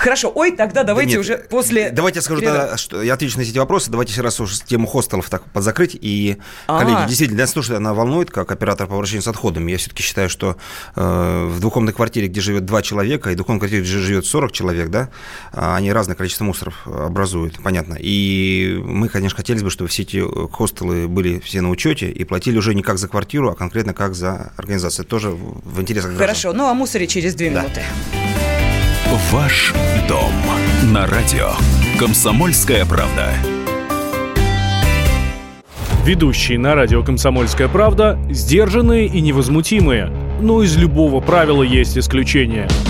Хорошо, 0.00 0.32
ой, 0.34 0.52
тогда 0.52 0.82
давайте 0.82 1.14
да 1.14 1.20
уже 1.20 1.36
после... 1.36 1.90
Давайте 1.90 2.18
я 2.18 2.22
скажу, 2.22 2.40
тогда, 2.40 2.78
что 2.78 3.02
я 3.02 3.12
отвечу 3.12 3.36
на 3.36 3.42
эти 3.42 3.58
вопросы. 3.58 3.90
Давайте 3.90 4.12
еще 4.12 4.22
раз 4.22 4.40
уже 4.40 4.58
тему 4.62 4.86
хостелов 4.86 5.28
так 5.28 5.44
подзакрыть. 5.50 5.94
И, 6.00 6.38
А-а-а. 6.66 6.82
коллеги, 6.82 7.08
действительно, 7.08 7.36
для 7.36 7.46
слушателя 7.46 7.76
она 7.76 7.92
волнует, 7.92 8.30
как 8.30 8.50
оператор 8.50 8.86
по 8.86 8.94
обращению 8.94 9.22
с 9.22 9.28
отходами. 9.28 9.70
Я 9.70 9.76
все-таки 9.76 10.02
считаю, 10.02 10.30
что 10.30 10.56
э, 10.96 11.44
в 11.50 11.60
двухкомнатной 11.60 11.94
квартире, 11.94 12.28
где 12.28 12.40
живет 12.40 12.64
два 12.64 12.80
человека, 12.80 13.28
и 13.28 13.34
в 13.34 13.36
двухкомнатной 13.36 13.68
квартире, 13.68 13.82
где 13.82 13.98
живет 13.98 14.24
40 14.24 14.52
человек, 14.52 14.88
да, 14.88 15.10
а, 15.52 15.76
они 15.76 15.92
разное 15.92 16.16
количество 16.16 16.44
мусоров 16.44 16.86
образуют, 16.86 17.62
понятно. 17.62 17.98
И 18.00 18.80
мы, 18.82 19.10
конечно, 19.10 19.36
хотели 19.36 19.62
бы, 19.62 19.68
чтобы 19.68 19.90
все 19.90 20.04
эти 20.04 20.24
хостелы 20.50 21.08
были 21.08 21.40
все 21.40 21.60
на 21.60 21.68
учете 21.68 22.10
и 22.10 22.24
платили 22.24 22.56
уже 22.56 22.74
не 22.74 22.82
как 22.82 22.96
за 22.96 23.06
квартиру, 23.06 23.50
а 23.50 23.54
конкретно 23.54 23.92
как 23.92 24.14
за 24.14 24.52
организацию. 24.56 25.02
Это 25.02 25.10
тоже 25.10 25.28
в 25.28 25.78
интересах 25.78 26.12
граждан. 26.12 26.26
Хорошо, 26.26 26.52
ну 26.54 26.68
а 26.68 26.72
мусоре 26.72 27.06
через 27.06 27.34
две 27.34 27.50
да. 27.50 27.64
минуты. 27.64 27.82
Ваш 29.32 29.72
дом 30.08 30.32
на 30.92 31.06
радио. 31.06 31.50
Комсомольская 32.00 32.84
правда. 32.84 33.32
Ведущие 36.04 36.58
на 36.58 36.74
радио 36.74 37.04
«Комсомольская 37.04 37.68
правда» 37.68 38.18
сдержанные 38.28 39.06
и 39.06 39.20
невозмутимые. 39.20 40.10
Но 40.40 40.64
из 40.64 40.76
любого 40.76 41.20
правила 41.20 41.62
есть 41.62 41.96
исключение– 41.96 42.66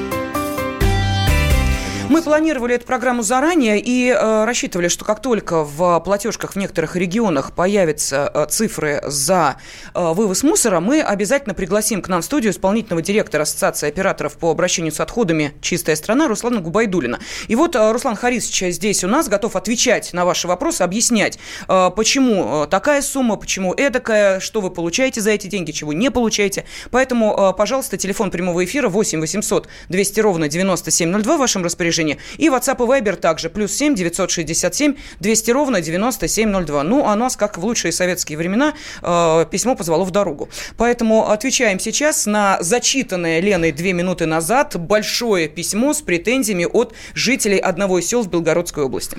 Мы 2.11 2.21
планировали 2.21 2.75
эту 2.75 2.85
программу 2.85 3.23
заранее 3.23 3.79
и 3.79 4.09
э, 4.09 4.43
рассчитывали, 4.43 4.89
что 4.89 5.05
как 5.05 5.21
только 5.21 5.63
в 5.63 5.97
платежках 6.01 6.51
в 6.51 6.55
некоторых 6.57 6.97
регионах 6.97 7.53
появятся 7.53 8.29
э, 8.33 8.47
цифры 8.49 9.01
за 9.05 9.55
э, 9.95 10.11
вывоз 10.11 10.43
мусора, 10.43 10.81
мы 10.81 11.01
обязательно 11.01 11.55
пригласим 11.55 12.01
к 12.01 12.09
нам 12.09 12.21
в 12.21 12.25
студию 12.25 12.51
исполнительного 12.51 13.01
директора 13.01 13.43
Ассоциации 13.43 13.87
операторов 13.87 14.33
по 14.33 14.51
обращению 14.51 14.91
с 14.91 14.99
отходами 14.99 15.53
«Чистая 15.61 15.95
страна» 15.95 16.27
Руслана 16.27 16.59
Губайдулина. 16.59 17.17
И 17.47 17.55
вот 17.55 17.77
э, 17.77 17.91
Руслан 17.93 18.17
Харисович 18.17 18.75
здесь 18.75 19.05
у 19.05 19.07
нас 19.07 19.29
готов 19.29 19.55
отвечать 19.55 20.11
на 20.11 20.25
ваши 20.25 20.49
вопросы, 20.49 20.81
объяснять, 20.81 21.39
э, 21.69 21.91
почему 21.95 22.65
э, 22.65 22.67
такая 22.67 23.03
сумма, 23.03 23.37
почему 23.37 23.73
эдакая, 23.73 24.41
что 24.41 24.59
вы 24.59 24.69
получаете 24.69 25.21
за 25.21 25.31
эти 25.31 25.47
деньги, 25.47 25.71
чего 25.71 25.93
не 25.93 26.11
получаете. 26.11 26.65
Поэтому, 26.89 27.33
э, 27.53 27.57
пожалуйста, 27.57 27.95
телефон 27.95 28.31
прямого 28.31 28.65
эфира 28.65 28.89
8 28.89 29.21
800 29.21 29.69
200 29.87 30.19
ровно 30.19 30.49
9702 30.49 31.37
в 31.37 31.39
вашем 31.39 31.63
распоряжении 31.63 32.00
приложении. 32.01 32.17
И 32.37 32.49
WhatsApp 32.49 32.83
и 32.83 33.01
Viber 33.01 33.15
также. 33.15 33.49
Плюс 33.49 33.73
7 33.73 33.95
967 33.95 34.95
200 35.19 35.51
ровно 35.51 35.81
9702. 35.81 36.83
Ну, 36.83 37.05
а 37.05 37.15
нас, 37.15 37.35
как 37.35 37.57
в 37.57 37.65
лучшие 37.65 37.91
советские 37.91 38.37
времена, 38.37 38.73
э, 39.01 39.45
письмо 39.49 39.75
позвало 39.75 40.03
в 40.03 40.11
дорогу. 40.11 40.49
Поэтому 40.77 41.29
отвечаем 41.29 41.79
сейчас 41.79 42.25
на 42.25 42.57
зачитанное 42.61 43.39
Леной 43.39 43.71
две 43.71 43.93
минуты 43.93 44.25
назад 44.25 44.75
большое 44.77 45.47
письмо 45.47 45.93
с 45.93 46.01
претензиями 46.01 46.65
от 46.65 46.93
жителей 47.13 47.57
одного 47.57 47.99
из 47.99 48.07
сел 48.07 48.23
в 48.23 48.29
Белгородской 48.29 48.83
области. 48.83 49.17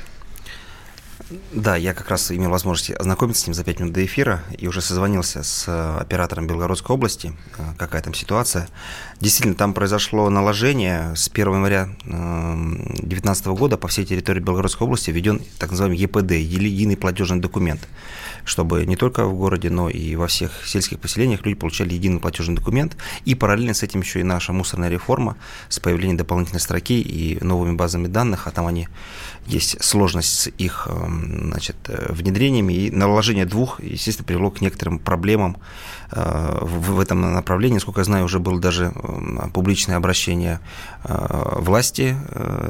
Да, 1.52 1.76
я 1.76 1.94
как 1.94 2.08
раз 2.08 2.30
имел 2.30 2.50
возможность 2.50 2.90
ознакомиться 2.90 3.42
с 3.42 3.46
ним 3.46 3.54
за 3.54 3.64
пять 3.64 3.80
минут 3.80 3.92
до 3.92 4.04
эфира 4.04 4.42
и 4.58 4.66
уже 4.66 4.80
созвонился 4.80 5.42
с 5.42 5.64
э, 5.66 5.98
оператором 6.00 6.46
Белгородской 6.46 6.94
области, 6.94 7.32
э, 7.58 7.62
какая 7.78 8.02
там 8.02 8.14
ситуация. 8.14 8.68
Действительно, 9.20 9.54
там 9.54 9.74
произошло 9.74 10.28
наложение. 10.30 11.14
С 11.16 11.28
1 11.28 11.46
января 11.54 11.88
2019 12.04 13.46
эм, 13.46 13.54
года 13.54 13.76
по 13.76 13.88
всей 13.88 14.04
территории 14.04 14.40
Белгородской 14.40 14.86
области 14.86 15.10
введен 15.10 15.42
так 15.58 15.70
называемый 15.70 15.98
ЕПД, 15.98 16.32
единый 16.32 16.96
платежный 16.96 17.40
документ, 17.40 17.80
чтобы 18.44 18.86
не 18.86 18.96
только 18.96 19.24
в 19.24 19.34
городе, 19.34 19.70
но 19.70 19.88
и 19.88 20.16
во 20.16 20.26
всех 20.26 20.66
сельских 20.66 20.98
поселениях 20.98 21.44
люди 21.44 21.58
получали 21.58 21.94
единый 21.94 22.20
платежный 22.20 22.54
документ. 22.54 22.96
И 23.24 23.34
параллельно 23.34 23.74
с 23.74 23.82
этим 23.82 24.00
еще 24.00 24.20
и 24.20 24.24
наша 24.24 24.52
мусорная 24.52 24.88
реформа 24.88 25.36
с 25.68 25.78
появлением 25.78 26.16
дополнительной 26.16 26.60
строки 26.60 27.00
и 27.00 27.42
новыми 27.42 27.74
базами 27.74 28.06
данных, 28.06 28.46
а 28.46 28.50
там 28.50 28.66
они 28.66 28.88
есть 29.46 29.82
сложность 29.82 30.38
с 30.38 30.46
их 30.58 30.86
эм, 30.90 31.50
значит, 31.50 31.76
э, 31.88 32.12
внедрениями, 32.12 32.72
и 32.72 32.90
наложение 32.90 33.46
двух, 33.46 33.80
естественно, 33.80 34.26
привело 34.26 34.50
к 34.50 34.60
некоторым 34.60 34.98
проблемам 34.98 35.56
Э, 36.14 36.58
в 36.60 37.00
этом 37.00 37.20
направлении. 37.32 37.78
Сколько 37.78 38.00
я 38.00 38.04
знаю, 38.04 38.24
уже 38.24 38.38
было 38.38 38.60
даже 38.60 38.92
э, 38.94 39.48
публичное 39.52 39.96
обращение 39.96 40.60
э, 41.04 41.58
власти 41.58 42.16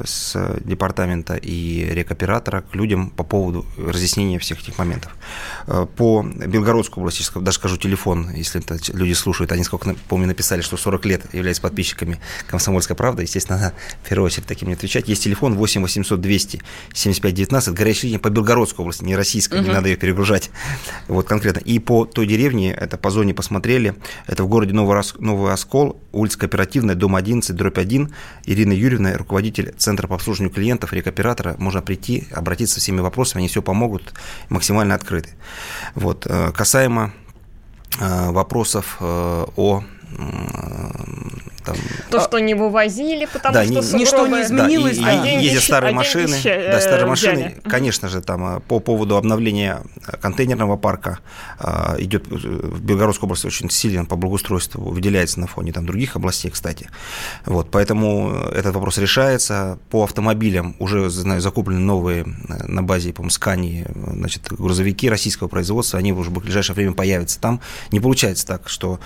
с 0.04 0.36
департамента 0.64 1.34
и 1.34 1.84
рекоператора 1.92 2.62
к 2.62 2.74
людям 2.74 3.10
по 3.10 3.24
поводу 3.24 3.66
разъяснения 3.76 4.38
всех 4.38 4.60
этих 4.60 4.78
моментов. 4.78 5.12
По 5.66 6.22
Белгородской 6.22 7.00
области, 7.00 7.24
даже 7.38 7.58
скажу 7.58 7.76
телефон, 7.76 8.30
если 8.34 8.60
это 8.60 8.78
люди 8.92 9.12
слушают, 9.12 9.52
они, 9.52 9.64
сколько 9.64 9.94
помню, 10.08 10.26
написали, 10.26 10.60
что 10.60 10.76
40 10.76 11.06
лет 11.06 11.22
являются 11.32 11.62
подписчиками 11.62 12.20
«Комсомольской 12.48 12.96
правды», 12.96 13.22
естественно, 13.22 13.58
надо 13.58 13.74
в 14.02 14.08
первую 14.08 14.26
очередь 14.26 14.46
таким 14.46 14.68
не 14.68 14.74
отвечать. 14.74 15.08
Есть 15.08 15.24
телефон 15.24 15.54
8 15.54 15.82
800 15.82 16.20
200 16.20 16.62
75 16.94 17.34
19, 17.34 17.74
горячая 17.74 18.02
линия 18.08 18.18
по 18.18 18.30
Белгородской 18.30 18.82
области, 18.82 19.04
не 19.04 19.16
российская, 19.16 19.60
угу. 19.60 19.68
не 19.68 19.72
надо 19.72 19.88
ее 19.88 19.96
перегружать. 19.96 20.50
Вот 21.08 21.26
конкретно. 21.26 21.60
И 21.60 21.78
по 21.78 22.04
той 22.04 22.26
деревне, 22.26 22.72
это 22.72 22.96
по 22.96 23.10
зоне 23.10 23.34
посмотрели. 23.34 23.94
Это 24.26 24.44
в 24.44 24.48
городе 24.48 24.72
Новый, 24.72 25.00
Новый 25.18 25.52
Оскол, 25.52 26.00
улица 26.12 26.38
Кооперативная, 26.38 26.94
дом 26.94 27.16
11, 27.16 27.54
дробь 27.54 27.78
1. 27.78 28.12
Ирина 28.46 28.72
Юрьевна, 28.72 29.16
руководитель 29.16 29.74
Центра 29.76 30.06
по 30.06 30.14
обслуживанию 30.14 30.54
клиентов, 30.54 30.92
рекоператора. 30.92 31.56
Можно 31.58 31.82
прийти, 31.82 32.28
обратиться 32.32 32.74
со 32.76 32.80
всеми 32.80 33.00
вопросами, 33.00 33.40
они 33.40 33.48
все 33.48 33.62
помогут, 33.62 34.12
максимально 34.48 34.94
открыты. 34.94 35.30
Вот. 35.94 36.26
Э, 36.26 36.52
касаемо 36.52 37.12
э, 38.00 38.30
вопросов 38.30 38.96
э, 39.00 39.44
о 39.56 39.82
Там... 41.64 41.76
То, 42.10 42.20
что 42.20 42.38
не 42.38 42.54
вывозили, 42.54 43.26
потому 43.32 43.54
да, 43.54 43.64
что 43.64 43.72
ни, 43.72 44.00
ничто 44.00 44.26
не 44.26 44.42
изменилось. 44.42 44.98
Да, 44.98 45.12
и, 45.12 45.18
да. 45.18 45.32
И 45.32 45.44
ездят 45.44 45.62
старые 45.62 45.92
а 45.92 45.94
машины, 45.94 46.34
еще, 46.34 46.70
да, 46.70 46.80
старые 46.80 47.06
машины. 47.06 47.54
Конечно 47.64 48.08
же, 48.08 48.20
там 48.20 48.60
по 48.62 48.80
поводу 48.80 49.16
обновления 49.16 49.82
контейнерного 50.20 50.76
парка 50.76 51.20
идет 51.98 52.26
в 52.26 52.80
Белгородской 52.82 53.26
области 53.26 53.46
очень 53.46 53.70
сильно 53.70 54.04
по 54.04 54.16
благоустройству 54.16 54.90
выделяется 54.90 55.40
на 55.40 55.46
фоне 55.46 55.72
там 55.72 55.86
других 55.86 56.16
областей, 56.16 56.50
кстати. 56.50 56.88
Вот, 57.46 57.70
поэтому 57.70 58.32
этот 58.52 58.74
вопрос 58.74 58.98
решается. 58.98 59.78
По 59.90 60.04
автомобилям 60.04 60.76
уже, 60.78 61.08
знаю, 61.10 61.40
закуплены 61.40 61.80
новые 61.80 62.24
на 62.48 62.82
базе, 62.82 63.12
по-моему, 63.12 63.30
Скани, 63.30 63.86
значит, 63.94 64.52
грузовики 64.52 65.08
российского 65.08 65.48
производства, 65.48 65.98
они 65.98 66.12
уже 66.12 66.30
в 66.30 66.32
ближайшее 66.34 66.74
время 66.74 66.92
появятся 66.92 67.40
там. 67.40 67.60
Не 67.90 68.00
получается 68.00 68.46
так, 68.46 68.68
что 68.68 69.00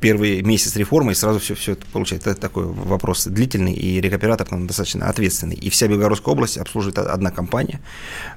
первый 0.00 0.42
месяц 0.42 0.76
реформы 0.76 1.12
и 1.12 1.14
сразу 1.14 1.38
все, 1.40 1.54
все 1.64 1.72
это 1.72 1.86
получается. 1.86 2.30
Это 2.30 2.40
такой 2.40 2.66
вопрос 2.66 3.24
длительный, 3.24 3.72
и 3.72 4.00
рекоператор 4.00 4.46
там 4.46 4.66
достаточно 4.66 5.08
ответственный. 5.08 5.56
И 5.56 5.70
вся 5.70 5.88
Белгородская 5.88 6.32
область 6.32 6.58
обслуживает 6.58 6.98
одна 6.98 7.30
компания, 7.30 7.80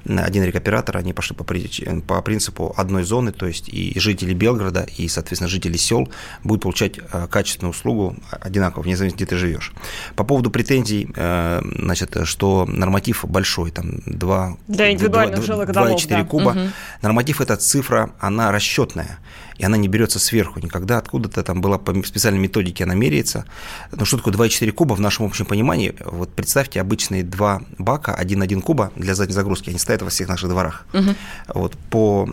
один 0.06 0.44
рекоператор, 0.44 0.96
они 0.96 1.12
пошли 1.12 1.36
по, 1.36 1.44
по 1.44 2.22
принципу 2.22 2.74
одной 2.76 3.02
зоны, 3.02 3.32
то 3.32 3.46
есть 3.46 3.68
и 3.68 3.98
жители 4.00 4.32
Белгорода, 4.32 4.86
и, 4.96 5.08
соответственно, 5.08 5.48
жители 5.48 5.76
сел 5.76 6.08
будут 6.42 6.62
получать 6.62 6.98
э, 6.98 7.26
качественную 7.30 7.72
услугу 7.72 8.16
одинаково, 8.30 8.82
вне 8.82 8.96
зависимости, 8.96 9.24
где 9.24 9.26
ты 9.26 9.36
живешь. 9.36 9.72
По 10.16 10.24
поводу 10.24 10.50
претензий, 10.50 11.10
э, 11.14 11.60
значит, 11.78 12.16
что 12.24 12.64
норматив 12.66 13.26
большой, 13.26 13.70
там 13.72 14.00
2, 14.06 14.56
Для 14.68 14.90
индивидуальных 14.90 15.44
2, 15.44 15.64
2,4 15.64 16.08
да. 16.08 16.24
куба, 16.24 16.50
угу. 16.50 16.60
норматив– 17.02 17.40
это 17.42 17.56
цифра, 17.56 18.10
она 18.20 18.52
расчетная 18.52 19.18
и 19.58 19.64
она 19.64 19.76
не 19.76 19.88
берется 19.88 20.18
сверху 20.18 20.60
никогда, 20.60 20.98
откуда-то 20.98 21.42
там 21.42 21.60
была 21.60 21.78
по 21.78 21.92
специальной 22.04 22.40
методике 22.40 22.84
она 22.84 22.94
меряется. 22.94 23.44
Но 23.92 24.04
что 24.04 24.18
такое 24.18 24.32
2,4 24.32 24.70
куба 24.72 24.94
в 24.94 25.00
нашем 25.00 25.26
общем 25.26 25.46
понимании? 25.46 25.94
Вот 26.04 26.32
представьте, 26.32 26.80
обычные 26.80 27.24
два 27.24 27.62
бака, 27.76 28.16
1,1 28.20 28.60
куба 28.60 28.92
для 28.96 29.14
задней 29.14 29.34
загрузки, 29.34 29.70
они 29.70 29.78
стоят 29.78 30.02
во 30.02 30.10
всех 30.10 30.28
наших 30.28 30.48
дворах. 30.48 30.86
Угу. 30.94 31.14
Вот 31.54 31.76
по, 31.90 32.28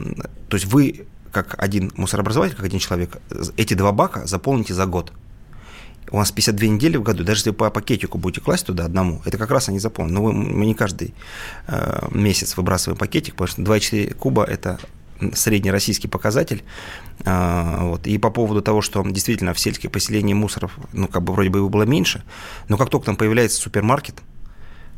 то 0.50 0.56
есть 0.56 0.68
вы 0.68 1.06
как 1.32 1.56
один 1.58 1.92
мусорообразователь, 1.98 2.56
как 2.56 2.66
один 2.66 2.80
человек, 2.80 3.18
эти 3.58 3.74
два 3.74 3.92
бака 3.92 4.26
заполните 4.26 4.74
за 4.74 4.86
год. 4.86 5.12
У 6.12 6.18
вас 6.18 6.32
52 6.32 6.70
недели 6.70 6.98
в 6.98 7.02
году, 7.02 7.24
даже 7.24 7.40
если 7.40 7.50
вы 7.50 7.56
по 7.56 7.70
пакетику 7.72 8.20
будете 8.20 8.40
класть 8.40 8.68
туда 8.68 8.86
одному, 8.86 9.22
это 9.26 9.40
как 9.40 9.50
раз 9.50 9.68
они 9.68 9.80
заполнены. 9.80 10.20
Но 10.20 10.32
мы 10.32 10.66
не 10.66 10.76
каждый 10.76 11.16
э, 11.68 12.08
месяц 12.12 12.56
выбрасываем 12.56 12.98
пакетик, 12.98 13.34
потому 13.36 13.48
что 13.48 13.62
2,4 13.64 14.14
куба– 14.14 14.44
это 14.46 14.80
среднероссийский 15.34 16.10
показатель. 16.10 16.64
А, 17.24 17.84
вот. 17.84 18.08
И 18.08 18.18
по 18.18 18.30
поводу 18.30 18.62
того, 18.62 18.82
что 18.82 19.04
действительно 19.04 19.54
в 19.54 19.60
сельских 19.60 19.92
поселениях 19.92 20.38
мусоров, 20.38 20.78
ну, 20.94 21.08
как 21.08 21.24
бы 21.24 21.34
вроде 21.34 21.50
бы 21.50 21.60
его 21.60 21.70
было 21.70 21.84
меньше, 21.84 22.24
но 22.68 22.78
как 22.78 22.90
только 22.90 23.06
там 23.06 23.16
появляется 23.16 23.62
супермаркет, 23.62 24.22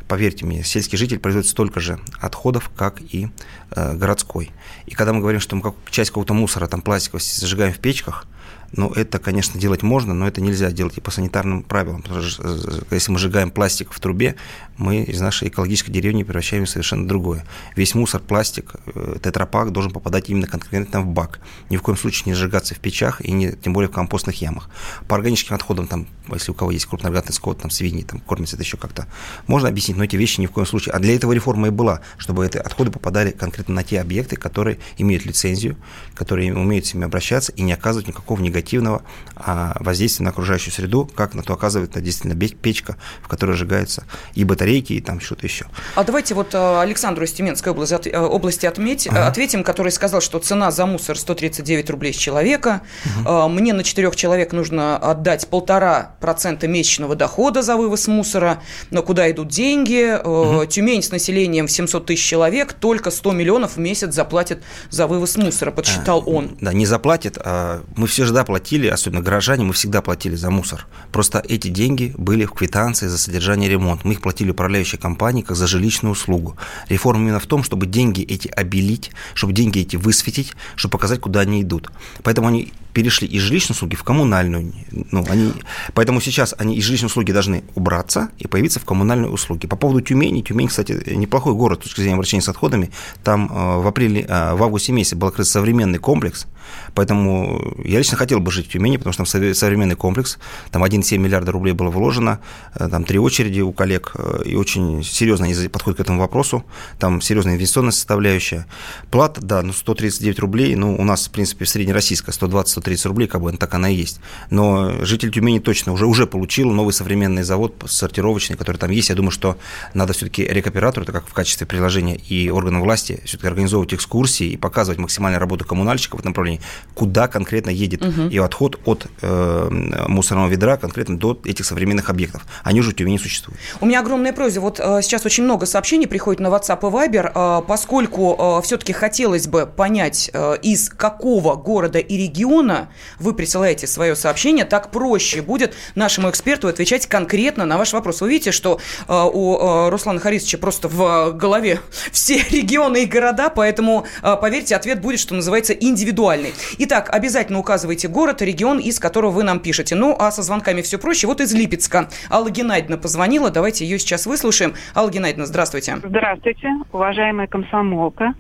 поверьте 0.08 0.46
мне, 0.46 0.64
сельский 0.64 0.98
житель 0.98 1.20
производит 1.20 1.50
столько 1.50 1.80
же 1.80 2.00
отходов, 2.20 2.72
как 2.76 3.02
и 3.02 3.30
э, 3.72 3.94
городской. 3.96 4.52
И 4.86 4.96
когда 4.96 5.14
мы 5.14 5.20
говорим, 5.20 5.40
что 5.40 5.56
мы 5.56 5.62
как, 5.62 5.76
часть 5.90 6.12
какого-то 6.12 6.34
мусора, 6.34 6.68
там, 6.68 6.82
пластикового 6.82 7.24
зажигаем 7.24 7.74
в 7.74 7.80
печках, 7.80 8.26
ну, 8.74 8.92
это, 8.92 9.20
конечно, 9.20 9.60
делать 9.60 9.82
можно, 9.82 10.14
но 10.14 10.28
это 10.28 10.42
нельзя 10.42 10.72
делать 10.72 10.98
и 10.98 11.02
по 11.02 11.12
санитарным 11.12 11.64
правилам. 11.64 12.02
Потому 12.02 12.22
что 12.22 12.44
э, 12.44 12.82
если 12.92 13.12
мы 13.12 13.20
сжигаем 13.20 13.50
пластик 13.50 13.94
в 13.94 14.00
трубе, 14.00 14.36
мы 14.78 15.04
из 15.04 15.20
нашей 15.22 15.48
экологической 15.48 15.92
деревни 15.92 16.24
превращаем 16.24 16.66
в 16.66 16.70
совершенно 16.70 17.08
другое. 17.08 17.46
Весь 17.76 17.96
мусор, 17.96 18.22
пластик, 18.22 18.74
э, 18.94 19.18
тетрапак 19.24 19.72
должен 19.72 19.92
попадать 19.92 20.30
именно 20.30 20.48
конкретно 20.48 21.02
в 21.02 21.08
бак. 21.08 21.40
Ни 21.70 21.78
в 21.78 21.82
коем 21.82 21.98
случае 21.98 22.24
не 22.28 22.34
сжигаться 22.34 22.76
в 22.76 22.80
печах 22.80 23.22
и 23.22 23.32
не, 23.32 23.54
тем 23.54 23.74
более 23.74 23.90
в 23.90 23.94
компостных 23.94 24.42
ямах. 24.42 24.70
По 25.08 25.16
органическим 25.16 25.56
отходам, 25.56 25.88
там, 25.88 26.08
если 26.32 26.52
у 26.52 26.54
кого 26.54 26.72
есть 26.72 26.86
крупнорогатный 26.86 27.34
скот, 27.34 27.62
там, 27.62 27.72
свиньи, 27.72 28.04
там, 28.04 28.20
кормится 28.20 28.58
это 28.58 28.64
еще 28.64 28.78
как-то, 28.78 29.08
можно 29.48 29.70
объяснить, 29.70 29.98
но 29.98 30.04
эти 30.04 30.18
вещи 30.18 30.42
ни 30.42 30.46
в 30.46 30.52
коем 30.52 30.68
случае. 30.68 30.94
А 30.94 31.00
для 31.00 31.16
этого 31.16 31.32
реформа 31.32 31.68
и 31.68 31.72
была, 31.72 32.02
чтобы 32.18 32.46
эти 32.46 32.58
отходы 32.58 32.92
попадали 32.92 33.32
конкретно 33.32 33.76
на 33.76 33.84
те 33.84 34.02
объекты, 34.02 34.36
которые 34.36 34.78
имеют 34.98 35.26
лицензию, 35.26 35.78
которые 36.16 36.54
умеют 36.54 36.86
с 36.86 36.94
ними 36.94 37.06
обращаться 37.06 37.52
и 37.54 37.62
не 37.62 37.72
оказывать 37.72 38.08
никакого 38.08 38.42
негатива 38.42 38.57
негативного 38.58 39.04
а 39.40 39.78
воздействия 39.80 40.24
на 40.24 40.32
окружающую 40.32 40.74
среду, 40.74 41.10
как 41.16 41.36
на 41.36 41.44
то 41.44 41.54
оказывает 41.54 41.94
на 41.96 42.02
действительно 42.02 42.36
печка, 42.36 42.98
в 43.22 43.28
которой 43.28 43.56
сжигаются 43.56 44.04
и 44.34 44.44
батарейки, 44.44 44.94
и 44.94 45.02
там 45.02 45.20
что-то 45.20 45.46
еще. 45.46 45.68
А 45.96 46.04
давайте 46.04 46.34
вот 46.34 46.54
э, 46.54 46.80
Александру 46.82 47.24
из 47.24 47.34
Тюменской 47.34 47.72
области, 47.72 48.10
э, 48.10 48.20
области 48.20 48.66
отметь, 48.66 49.08
ага. 49.08 49.28
ответим, 49.28 49.64
который 49.64 49.92
сказал, 49.92 50.22
что 50.22 50.40
цена 50.40 50.72
за 50.72 50.86
мусор 50.86 51.18
139 51.18 51.90
рублей 51.92 52.14
с 52.14 52.18
человека. 52.18 52.82
Угу. 53.24 53.50
Мне 53.50 53.74
на 53.74 53.84
четырех 53.84 54.16
человек 54.16 54.54
нужно 54.54 54.98
отдать 54.98 55.48
полтора 55.48 56.16
процента 56.20 56.68
месячного 56.68 57.16
дохода 57.16 57.62
за 57.62 57.76
вывоз 57.76 58.08
мусора. 58.08 58.64
Но 58.90 59.04
куда 59.04 59.30
идут 59.30 59.50
деньги? 59.50 60.18
Угу. 60.20 60.66
Тюмень 60.66 61.04
с 61.04 61.12
населением 61.12 61.68
в 61.68 61.72
700 61.72 62.08
тысяч 62.08 62.26
человек 62.26 62.74
только 62.74 63.12
100 63.12 63.34
миллионов 63.34 63.76
в 63.76 63.80
месяц 63.80 64.14
заплатит 64.14 64.64
за 64.90 65.06
вывоз 65.06 65.38
мусора, 65.38 65.70
подсчитал 65.70 66.24
а, 66.26 66.30
он. 66.30 66.58
Да, 66.60 66.74
не 66.74 66.88
заплатит. 66.88 67.38
А 67.38 67.84
мы 67.96 68.08
все 68.08 68.26
же 68.26 68.34
да, 68.34 68.44
платили, 68.48 68.88
особенно 68.88 69.22
горожане, 69.22 69.66
мы 69.66 69.74
всегда 69.74 70.02
платили 70.02 70.36
за 70.36 70.50
мусор. 70.50 70.88
Просто 71.12 71.44
эти 71.48 71.68
деньги 71.68 72.16
были 72.18 72.46
в 72.46 72.54
квитанции 72.54 73.08
за 73.08 73.18
содержание 73.18 73.70
ремонт. 73.70 74.06
Мы 74.06 74.14
их 74.14 74.22
платили 74.22 74.52
управляющей 74.52 74.98
компании 74.98 75.42
как 75.42 75.58
за 75.58 75.68
жилищную 75.68 76.14
услугу. 76.14 76.56
Реформа 76.88 77.24
именно 77.24 77.40
в 77.40 77.46
том, 77.46 77.62
чтобы 77.62 77.88
деньги 77.88 78.22
эти 78.22 78.48
обелить, 78.48 79.12
чтобы 79.34 79.52
деньги 79.52 79.82
эти 79.82 79.98
высветить, 79.98 80.54
чтобы 80.78 80.94
показать, 80.94 81.20
куда 81.20 81.42
они 81.42 81.62
идут. 81.62 81.92
Поэтому 82.24 82.48
они 82.48 82.72
перешли 82.98 83.28
из 83.28 83.44
жилищной 83.44 83.76
услуги 83.76 83.94
в 83.96 84.04
коммунальную. 84.04 84.74
Ну, 85.12 85.24
они, 85.30 85.54
поэтому 85.94 86.20
сейчас 86.20 86.56
они 86.58 86.76
из 86.76 86.84
жилищной 86.84 87.06
услуги 87.06 87.32
должны 87.32 87.64
убраться 87.76 88.30
и 88.40 88.48
появиться 88.48 88.80
в 88.80 88.86
коммунальной 88.86 89.32
услуге. 89.32 89.68
По 89.68 89.76
поводу 89.76 90.02
Тюмени. 90.02 90.42
Тюмень, 90.42 90.68
кстати, 90.68 91.14
неплохой 91.14 91.54
город 91.54 91.82
с 91.82 91.84
точки 91.84 92.00
зрения 92.00 92.16
обращения 92.16 92.42
с 92.42 92.50
отходами. 92.50 92.90
Там 93.24 93.52
э, 93.52 93.82
в 93.82 93.88
апреле, 93.88 94.26
э, 94.28 94.56
в 94.56 94.64
августе 94.64 94.94
месяце 94.94 95.16
был 95.16 95.28
открыт 95.28 95.46
современный 95.46 96.00
комплекс. 96.00 96.48
Поэтому 96.96 97.76
я 97.86 98.00
лично 98.00 98.18
хотел 98.18 98.40
бы 98.40 98.52
жить 98.52 98.68
в 98.68 98.72
Тюмени, 98.72 98.98
потому 98.98 99.14
что 99.14 99.24
там 99.26 99.54
современный 99.54 99.96
комплекс. 99.96 100.40
Там 100.72 100.84
1,7 100.84 101.20
миллиарда 101.20 101.52
рублей 101.52 101.74
было 101.74 101.92
вложено. 101.92 102.40
Э, 102.74 102.90
там 102.90 103.04
три 103.04 103.20
очереди 103.20 103.62
у 103.62 103.74
коллег. 103.74 104.16
И 104.44 104.56
очень 104.56 105.04
серьезно 105.04 105.46
они 105.46 105.68
подходят 105.68 105.98
к 106.00 106.02
этому 106.02 106.20
вопросу. 106.20 106.66
Там 106.98 107.22
серьезная 107.22 107.54
инвестиционная 107.54 107.92
составляющая. 107.92 108.66
Плата, 109.12 109.40
да, 109.40 109.62
ну 109.62 109.72
139 109.72 110.40
рублей. 110.40 110.76
Ну, 110.76 110.96
у 110.96 111.04
нас, 111.04 111.28
в 111.28 111.32
принципе, 111.32 111.68
среднероссийская 111.68 112.34
120 112.34 112.87
30 112.88 113.06
рублей, 113.08 113.28
как 113.28 113.42
бы 113.42 113.52
так 113.52 113.74
она 113.74 113.90
и 113.90 113.96
есть. 113.96 114.22
Но 114.50 115.04
житель 115.04 115.30
Тюмени 115.30 115.60
точно 115.60 115.92
уже, 115.92 116.06
уже 116.06 116.26
получил 116.26 116.72
новый 116.72 116.94
современный 116.94 117.44
завод 117.44 117.84
сортировочный, 117.86 118.56
который 118.56 118.78
там 118.78 118.92
есть. 118.92 119.10
Я 119.10 119.16
думаю, 119.16 119.32
что 119.32 119.58
надо 119.94 120.14
все-таки 120.14 120.44
рекоператору, 120.44 121.04
это 121.04 121.12
как 121.12 121.28
в 121.28 121.34
качестве 121.34 121.68
приложения 121.68 122.16
и 122.16 122.50
органам 122.50 122.82
власти, 122.82 123.20
все-таки 123.26 123.48
организовывать 123.48 123.94
экскурсии 123.94 124.48
и 124.48 124.58
показывать 124.58 125.00
максимальную 125.00 125.42
работу 125.42 125.66
коммунальщиков 125.66 126.20
в 126.20 126.22
этом 126.22 126.32
направлении, 126.32 126.62
куда 126.94 127.28
конкретно 127.28 127.72
едет 127.72 128.06
угу. 128.06 128.30
и 128.30 128.38
отход 128.38 128.80
от 128.86 129.08
э, 129.22 129.70
мусорного 130.08 130.48
ведра 130.48 130.78
конкретно 130.78 131.18
до 131.18 131.38
этих 131.44 131.66
современных 131.66 132.10
объектов. 132.10 132.46
Они 132.64 132.80
уже 132.80 132.92
в 132.92 132.96
Тюмени 132.96 133.18
существуют. 133.18 133.60
У 133.82 133.86
меня 133.86 134.00
огромная 134.00 134.32
просьба. 134.32 134.62
Вот 134.62 134.80
э, 134.80 135.02
сейчас 135.02 135.26
очень 135.26 135.44
много 135.44 135.66
сообщений 135.66 136.08
приходит 136.08 136.40
на 136.40 136.48
WhatsApp 136.48 136.80
и 136.80 136.92
Viber, 136.92 137.32
э, 137.34 137.68
поскольку 137.68 138.60
э, 138.60 138.62
все-таки 138.64 138.94
хотелось 138.94 139.48
бы 139.48 139.66
понять, 139.66 140.32
э, 140.34 140.58
из 140.62 140.90
какого 140.90 141.56
города 141.56 142.00
и 142.00 142.18
региона 142.18 142.77
вы 143.20 143.34
присылаете 143.34 143.88
свое 143.88 144.16
сообщение, 144.16 144.66
так 144.66 144.92
проще 144.92 145.42
будет 145.42 145.76
нашему 145.96 146.30
эксперту 146.30 146.68
отвечать 146.68 147.08
конкретно 147.08 147.66
на 147.66 147.78
ваш 147.78 147.94
вопрос. 147.94 148.22
Вы 148.22 148.30
видите, 148.30 148.52
что 148.52 148.80
э, 149.08 149.14
у 149.34 149.58
э, 149.58 149.90
Руслана 149.90 150.20
Харисовича 150.20 150.58
просто 150.58 150.88
в 150.88 151.32
голове 151.32 151.80
все 152.12 152.38
регионы 152.52 153.04
и 153.04 153.06
города, 153.06 153.50
поэтому, 153.50 154.06
э, 154.22 154.36
поверьте, 154.40 154.76
ответ 154.76 155.02
будет, 155.02 155.20
что 155.20 155.36
называется, 155.36 155.74
индивидуальный. 155.74 156.54
Итак, 156.80 157.10
обязательно 157.12 157.60
указывайте 157.60 158.08
город, 158.08 158.42
регион, 158.42 158.80
из 158.80 159.00
которого 159.00 159.32
вы 159.32 159.44
нам 159.44 159.60
пишете. 159.60 159.96
Ну, 159.96 160.16
а 160.18 160.32
со 160.32 160.42
звонками 160.42 160.82
все 160.82 160.98
проще. 160.98 161.28
Вот 161.28 161.42
из 161.42 161.54
Липецка 161.54 162.10
Алла 162.30 162.50
Геннадьевна 162.50 162.98
позвонила, 162.98 163.50
давайте 163.50 163.86
ее 163.86 164.00
сейчас 164.00 164.26
выслушаем. 164.26 164.74
Алла 164.96 165.10
Геннадьевна, 165.10 165.46
здравствуйте. 165.46 165.98
Здравствуйте, 166.04 166.70
уважаемая 166.92 167.48
комсомолка. 167.48 168.34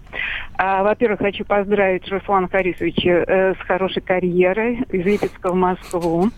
А, 0.57 0.83
во-первых, 0.83 1.19
хочу 1.19 1.45
поздравить 1.45 2.07
Руслана 2.09 2.47
Харисовича 2.47 3.09
э, 3.09 3.53
с 3.53 3.57
хорошей 3.67 4.01
карьерой 4.01 4.16
из 4.91 5.05
Липецка 5.05 5.51
в 5.51 5.55
Москву. 5.55 6.29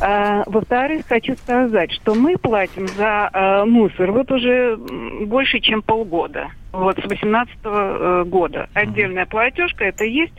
А, 0.00 0.42
во-вторых, 0.46 1.06
хочу 1.08 1.34
сказать, 1.36 1.92
что 1.92 2.14
мы 2.14 2.36
платим 2.36 2.88
за 2.88 3.30
э, 3.32 3.64
мусор 3.64 4.12
вот 4.12 4.30
уже 4.30 4.76
больше, 4.76 5.60
чем 5.60 5.82
полгода. 5.82 6.48
Вот 6.72 6.96
с 6.96 7.02
2018 7.02 7.54
э, 7.64 8.24
года. 8.26 8.68
Отдельная 8.74 9.26
платежка 9.26 9.84
это 9.84 10.04
есть. 10.04 10.32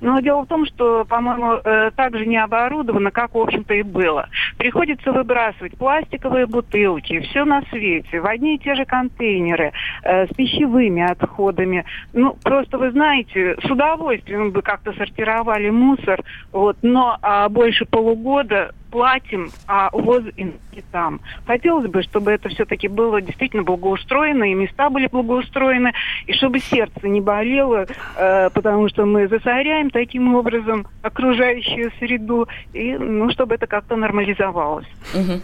Но 0.00 0.20
дело 0.20 0.42
в 0.42 0.48
том, 0.48 0.66
что, 0.66 1.04
по-моему, 1.04 1.60
э, 1.64 1.90
так 1.96 2.16
же 2.16 2.26
не 2.26 2.36
оборудовано, 2.36 3.10
как, 3.10 3.34
в 3.34 3.38
общем-то, 3.38 3.74
и 3.74 3.82
было. 3.82 4.28
Приходится 4.58 5.12
выбрасывать 5.12 5.76
пластиковые 5.76 6.46
бутылки, 6.46 7.20
все 7.20 7.44
на 7.44 7.62
свете, 7.70 8.20
в 8.20 8.26
одни 8.26 8.56
и 8.56 8.58
те 8.58 8.74
же 8.74 8.84
контейнеры, 8.84 9.72
э, 10.02 10.26
с 10.26 10.34
пищевыми 10.34 11.02
отходами. 11.02 11.84
Ну, 12.12 12.36
просто 12.42 12.78
вы 12.78 12.90
знаете, 12.90 13.56
с 13.62 13.70
удовольствием 13.70 14.50
бы 14.50 14.62
как-то 14.62 14.92
сортировали 14.92 15.70
мусор, 15.70 16.22
вот, 16.52 16.76
но 16.82 17.18
а 17.22 17.48
больше 17.48 17.84
полугода 17.84 18.72
платим, 18.90 19.50
а 19.66 19.88
увоз 19.92 20.24
и 20.36 20.52
там. 20.92 21.20
Хотелось 21.46 21.90
бы, 21.90 22.02
чтобы 22.02 22.32
это 22.32 22.48
все-таки 22.48 22.88
было 22.88 23.20
действительно 23.20 23.62
благоустроено, 23.62 24.44
и 24.44 24.54
места 24.54 24.90
были 24.90 25.06
благоустроены, 25.06 25.92
и 26.26 26.32
чтобы 26.32 26.60
сердце 26.60 27.08
не 27.08 27.20
болело, 27.20 27.86
э, 28.16 28.50
потому 28.50 28.88
что 28.88 29.06
мы 29.06 29.28
засоряем 29.28 29.90
таким 29.90 30.34
образом 30.34 30.86
окружающую 31.02 31.92
среду, 31.98 32.48
и 32.72 32.96
ну, 32.96 33.30
чтобы 33.30 33.54
это 33.54 33.66
как-то 33.66 33.96
нормализовалось. 33.96 34.86
Угу. 35.14 35.40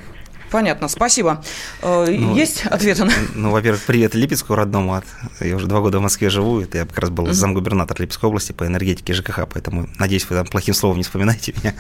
Понятно, 0.53 0.89
спасибо. 0.89 1.43
Э, 1.81 2.05
ну, 2.11 2.37
Есть 2.37 2.67
ответы 2.67 3.05
на... 3.05 3.13
Ну, 3.35 3.51
во-первых, 3.53 3.83
привет 3.87 4.15
Липецку 4.15 4.55
родному. 4.55 4.93
От... 4.93 5.05
Я 5.41 5.57
уже 5.57 5.67
два 5.67 5.81
года 5.81 5.99
в 5.99 6.03
Москве 6.03 6.29
живу, 6.29 6.61
это 6.61 6.77
я 6.77 6.85
как 6.85 6.99
раз 6.99 7.09
был 7.09 7.27
mm-hmm. 7.27 7.33
замгубернатор 7.33 7.99
Липецкой 7.99 8.29
области 8.29 8.53
по 8.53 8.67
энергетике 8.67 9.15
ЖКХ, 9.15 9.49
поэтому, 9.51 9.89
надеюсь, 9.99 10.29
вы 10.29 10.37
там 10.37 10.47
плохим 10.47 10.75
словом 10.75 10.99
не 10.99 11.05
вспоминаете 11.05 11.55
меня. 11.57 11.75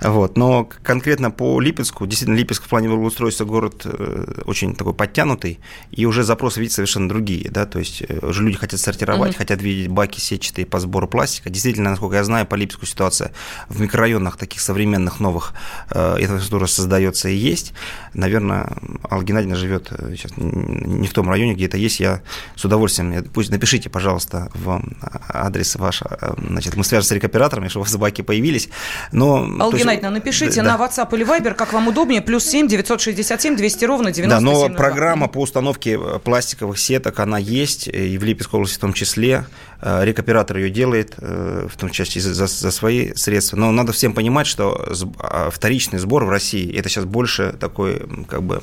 Вот. 0.00 0.36
Но 0.36 0.70
конкретно 0.84 1.32
по 1.32 1.60
Липецку, 1.60 2.06
действительно, 2.06 2.36
Липецк 2.36 2.62
в 2.62 2.68
плане 2.68 2.88
благоустройства 2.88 3.44
город 3.44 3.82
э, 3.86 4.42
очень 4.44 4.76
такой 4.76 4.94
подтянутый, 4.94 5.58
и 5.90 6.06
уже 6.06 6.22
запросы, 6.22 6.60
видите, 6.60 6.76
совершенно 6.76 7.08
другие, 7.08 7.50
да, 7.50 7.66
то 7.66 7.80
есть 7.80 8.04
э, 8.08 8.24
уже 8.24 8.44
люди 8.44 8.56
хотят 8.56 8.78
сортировать, 8.78 9.32
mm-hmm. 9.32 9.38
хотят 9.38 9.60
видеть 9.60 9.88
баки 9.88 10.20
сетчатые 10.20 10.64
по 10.64 10.78
сбору 10.78 11.08
пластика. 11.08 11.50
Действительно, 11.50 11.90
насколько 11.90 12.14
я 12.14 12.22
знаю, 12.22 12.46
по 12.46 12.54
Липецку 12.54 12.86
ситуация 12.86 13.32
в 13.68 13.80
микрорайонах 13.80 14.36
таких 14.36 14.60
современных, 14.60 15.18
новых, 15.18 15.54
инфраструктура 15.90 16.66
создается 16.66 17.28
и 17.28 17.34
есть 17.34 17.72
наверное, 18.14 18.68
Алла 19.10 19.22
Геннадьевна 19.22 19.56
живет 19.56 19.88
э, 19.90 20.14
сейчас 20.16 20.32
не 20.36 21.06
в 21.06 21.12
том 21.12 21.28
районе, 21.28 21.54
где 21.54 21.66
это 21.66 21.76
есть. 21.76 22.00
Я 22.00 22.20
с 22.56 22.64
удовольствием, 22.64 23.24
пусть 23.32 23.50
напишите, 23.50 23.90
пожалуйста, 23.90 24.50
в 24.54 24.82
адрес 25.28 25.76
ваш, 25.76 26.02
э, 26.02 26.34
значит, 26.48 26.76
мы 26.76 26.84
свяжемся 26.84 27.08
с 27.08 27.12
рекоператорами, 27.12 27.68
чтобы 27.68 27.86
собаки 27.86 28.22
появились. 28.22 28.68
Но, 29.12 29.46
Алла 29.60 29.72
Геннадьевна, 29.72 30.10
напишите 30.10 30.62
да. 30.62 30.76
на 30.76 30.84
WhatsApp 30.84 31.14
или 31.14 31.26
Viber, 31.26 31.54
как 31.54 31.72
вам 31.72 31.88
удобнее, 31.88 32.22
плюс 32.22 32.44
7 32.44 32.68
967 32.68 33.56
200 33.56 33.84
ровно 33.84 34.12
97 34.12 34.28
Да, 34.28 34.40
но 34.40 34.74
программа 34.74 35.28
по 35.28 35.38
установке 35.38 35.98
пластиковых 35.98 36.78
сеток, 36.78 37.18
она 37.20 37.38
есть, 37.38 37.88
и 37.88 38.18
в 38.18 38.24
Липецкой 38.24 38.58
области 38.58 38.76
в 38.76 38.80
том 38.80 38.92
числе. 38.92 39.46
Э, 39.82 40.04
рекоператор 40.04 40.56
ее 40.56 40.70
делает, 40.70 41.14
в 41.18 41.76
том 41.76 41.90
числе 41.90 42.20
за, 42.20 42.46
за 42.46 42.70
свои 42.70 43.14
средства. 43.14 43.56
Но 43.56 43.72
надо 43.72 43.92
всем 43.92 44.14
понимать, 44.14 44.46
что 44.46 44.88
а, 45.18 45.50
вторичный 45.50 45.98
сбор 45.98 46.24
в 46.24 46.30
России– 46.30 46.72
это 46.76 46.88
сейчас 46.88 47.04
больше 47.04 47.54
такой 47.58 48.06
как 48.28 48.42
бы 48.42 48.60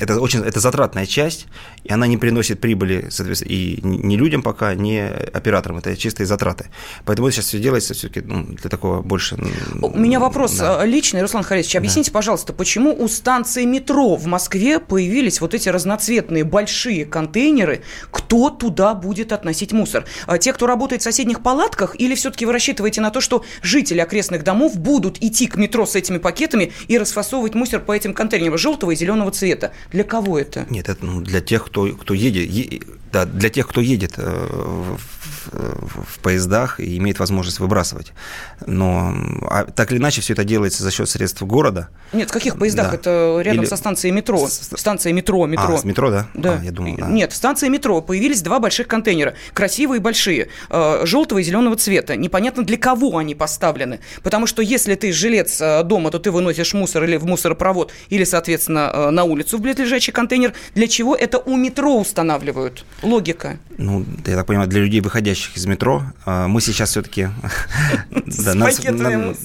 это 0.00 0.20
очень 0.20 0.40
это 0.40 0.60
затратная 0.60 1.06
часть, 1.06 1.46
и 1.84 1.92
она 1.92 2.06
не 2.06 2.18
приносит 2.18 2.60
прибыли, 2.60 3.06
соответственно, 3.10 3.52
и 3.52 3.80
ни 3.82 4.16
людям 4.16 4.42
пока, 4.42 4.74
ни 4.74 4.98
операторам. 4.98 5.78
Это 5.78 5.96
чистые 5.96 6.26
затраты. 6.26 6.66
Поэтому 7.04 7.30
сейчас 7.30 7.46
все 7.46 7.58
делается 7.58 7.94
все-таки 7.94 8.20
ну, 8.20 8.44
для 8.44 8.68
такого 8.68 9.00
больше. 9.00 9.38
У 9.80 9.96
меня 9.96 10.20
вопрос 10.20 10.56
да. 10.56 10.84
Э, 10.84 10.86
личный, 10.86 11.22
Руслан 11.22 11.44
Харисович. 11.44 11.76
Объясните, 11.76 12.10
да. 12.10 12.14
пожалуйста, 12.14 12.52
почему 12.52 12.94
у 12.94 13.08
станции 13.08 13.64
метро 13.64 14.16
в 14.16 14.26
Москве 14.26 14.80
появились 14.80 15.40
вот 15.40 15.54
эти 15.54 15.68
разноцветные 15.68 16.44
большие 16.44 17.06
контейнеры? 17.06 17.82
Кто 18.10 18.50
туда 18.50 18.94
будет 18.94 19.32
относить 19.32 19.72
мусор? 19.72 19.97
А 20.26 20.38
те, 20.38 20.52
кто 20.52 20.66
работает 20.66 21.02
в 21.02 21.04
соседних 21.04 21.42
палатках, 21.42 21.98
или 21.98 22.14
все-таки 22.14 22.46
вы 22.46 22.52
рассчитываете 22.52 23.00
на 23.00 23.10
то, 23.10 23.20
что 23.20 23.44
жители 23.62 24.00
окрестных 24.00 24.44
домов 24.44 24.76
будут 24.76 25.22
идти 25.22 25.46
к 25.46 25.56
метро 25.56 25.86
с 25.86 25.94
этими 25.94 26.18
пакетами 26.18 26.72
и 26.88 26.98
расфасовывать 26.98 27.54
мусор 27.54 27.80
по 27.80 27.92
этим 27.92 28.14
контейнерам 28.14 28.58
желтого 28.58 28.92
и 28.92 28.96
зеленого 28.96 29.30
цвета. 29.30 29.72
Для 29.90 30.04
кого 30.04 30.38
это? 30.38 30.66
Нет, 30.70 30.88
это 30.88 31.04
ну, 31.04 31.20
для 31.20 31.40
тех, 31.40 31.64
кто, 31.66 31.86
кто 31.88 32.14
едет, 32.14 32.48
е, 32.50 32.80
да, 33.12 33.24
для 33.24 33.50
тех, 33.50 33.68
кто 33.68 33.80
едет 33.80 34.14
э, 34.16 34.22
в, 34.22 34.98
в 35.52 36.18
поездах 36.20 36.80
и 36.80 36.96
имеет 36.98 37.18
возможность 37.18 37.60
выбрасывать. 37.60 38.12
Но 38.66 39.14
а, 39.48 39.64
так 39.64 39.92
или 39.92 39.98
иначе 39.98 40.20
все 40.20 40.32
это 40.32 40.44
делается 40.44 40.82
за 40.82 40.90
счет 40.90 41.08
средств 41.08 41.42
города. 41.42 41.88
Нет, 42.12 42.30
в 42.30 42.32
каких 42.32 42.58
поездах? 42.58 42.90
Да. 42.90 42.94
Это 42.94 43.40
рядом 43.42 43.62
Или... 43.62 43.68
со 43.68 43.76
станцией 43.76 44.12
метро. 44.14 44.46
С... 44.46 44.70
Станция 44.76 45.12
метро, 45.12 45.46
метро. 45.46 45.74
А, 45.74 45.78
с 45.78 45.84
метро, 45.84 46.10
да? 46.10 46.26
Да. 46.34 46.58
А, 46.60 46.64
я 46.64 46.70
думал, 46.70 46.96
да. 46.96 47.08
Нет, 47.08 47.32
в 47.32 47.36
станции 47.36 47.68
метро 47.68 48.00
появились 48.00 48.42
два 48.42 48.60
больших 48.60 48.88
контейнера. 48.88 49.34
Красивые, 49.54 50.00
большие. 50.00 50.48
Э, 50.70 51.02
желтого 51.04 51.38
и 51.38 51.42
зеленого 51.42 51.76
цвета. 51.76 52.16
Непонятно, 52.16 52.64
для 52.64 52.76
кого 52.76 53.18
они 53.18 53.34
поставлены. 53.34 54.00
Потому 54.22 54.46
что 54.46 54.62
если 54.62 54.94
ты 54.94 55.12
жилец 55.12 55.60
э, 55.60 55.82
дома, 55.84 56.10
то 56.10 56.18
ты 56.18 56.30
выносишь 56.30 56.74
мусор 56.74 57.04
или 57.04 57.16
в 57.16 57.26
мусоропровод, 57.26 57.92
или, 58.08 58.24
соответственно, 58.24 59.10
на 59.10 59.24
улицу 59.24 59.58
в 59.58 59.60
близлежащий 59.60 60.12
контейнер. 60.12 60.52
Для 60.74 60.88
чего 60.88 61.14
это 61.14 61.38
у 61.38 61.56
метро 61.56 61.98
устанавливают? 61.98 62.84
Логика. 63.02 63.58
Ну, 63.76 64.04
я 64.26 64.36
так 64.36 64.46
понимаю, 64.46 64.68
для 64.68 64.80
людей, 64.80 65.00
выходящих 65.00 65.37
из 65.54 65.66
метро, 65.66 66.02
а, 66.24 66.48
мы 66.48 66.60
сейчас 66.60 66.90
все-таки... 66.90 67.28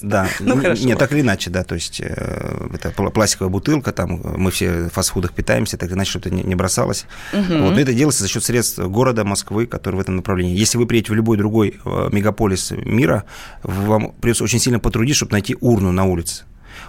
Да, 0.02 0.28
да, 0.28 0.28
ну, 0.40 0.62
нет, 0.86 1.00
так 1.00 1.12
или 1.14 1.22
иначе, 1.22 1.50
да, 1.50 1.64
то 1.64 1.76
есть 1.76 2.02
э, 2.02 2.68
это 2.74 2.92
пластиковая 2.92 3.50
бутылка, 3.50 3.92
там 3.92 4.22
мы 4.38 4.52
все 4.52 4.84
в 4.84 4.90
фастфудах 4.90 5.34
питаемся, 5.34 5.78
так 5.78 5.90
или 5.90 5.96
иначе 5.96 6.12
что-то 6.12 6.30
не 6.30 6.56
бросалось. 6.56 7.06
Вот, 7.32 7.50
но 7.50 7.80
это 7.80 7.94
делается 7.94 8.24
за 8.24 8.30
счет 8.30 8.44
средств 8.44 8.80
города 8.80 9.24
Москвы, 9.24 9.66
который 9.66 9.96
в 9.96 10.00
этом 10.00 10.18
направлении. 10.18 10.58
Если 10.58 10.78
вы 10.78 10.86
приедете 10.86 11.14
в 11.14 11.16
любой 11.16 11.38
другой 11.38 11.80
э, 11.84 12.10
мегаполис 12.12 12.72
мира, 12.72 13.24
вам 13.64 14.12
придется 14.22 14.44
очень 14.44 14.60
сильно 14.60 14.80
потрудиться, 14.80 15.20
чтобы 15.20 15.34
найти 15.34 15.56
урну 15.60 15.92
на 15.92 16.06
улице. 16.06 16.44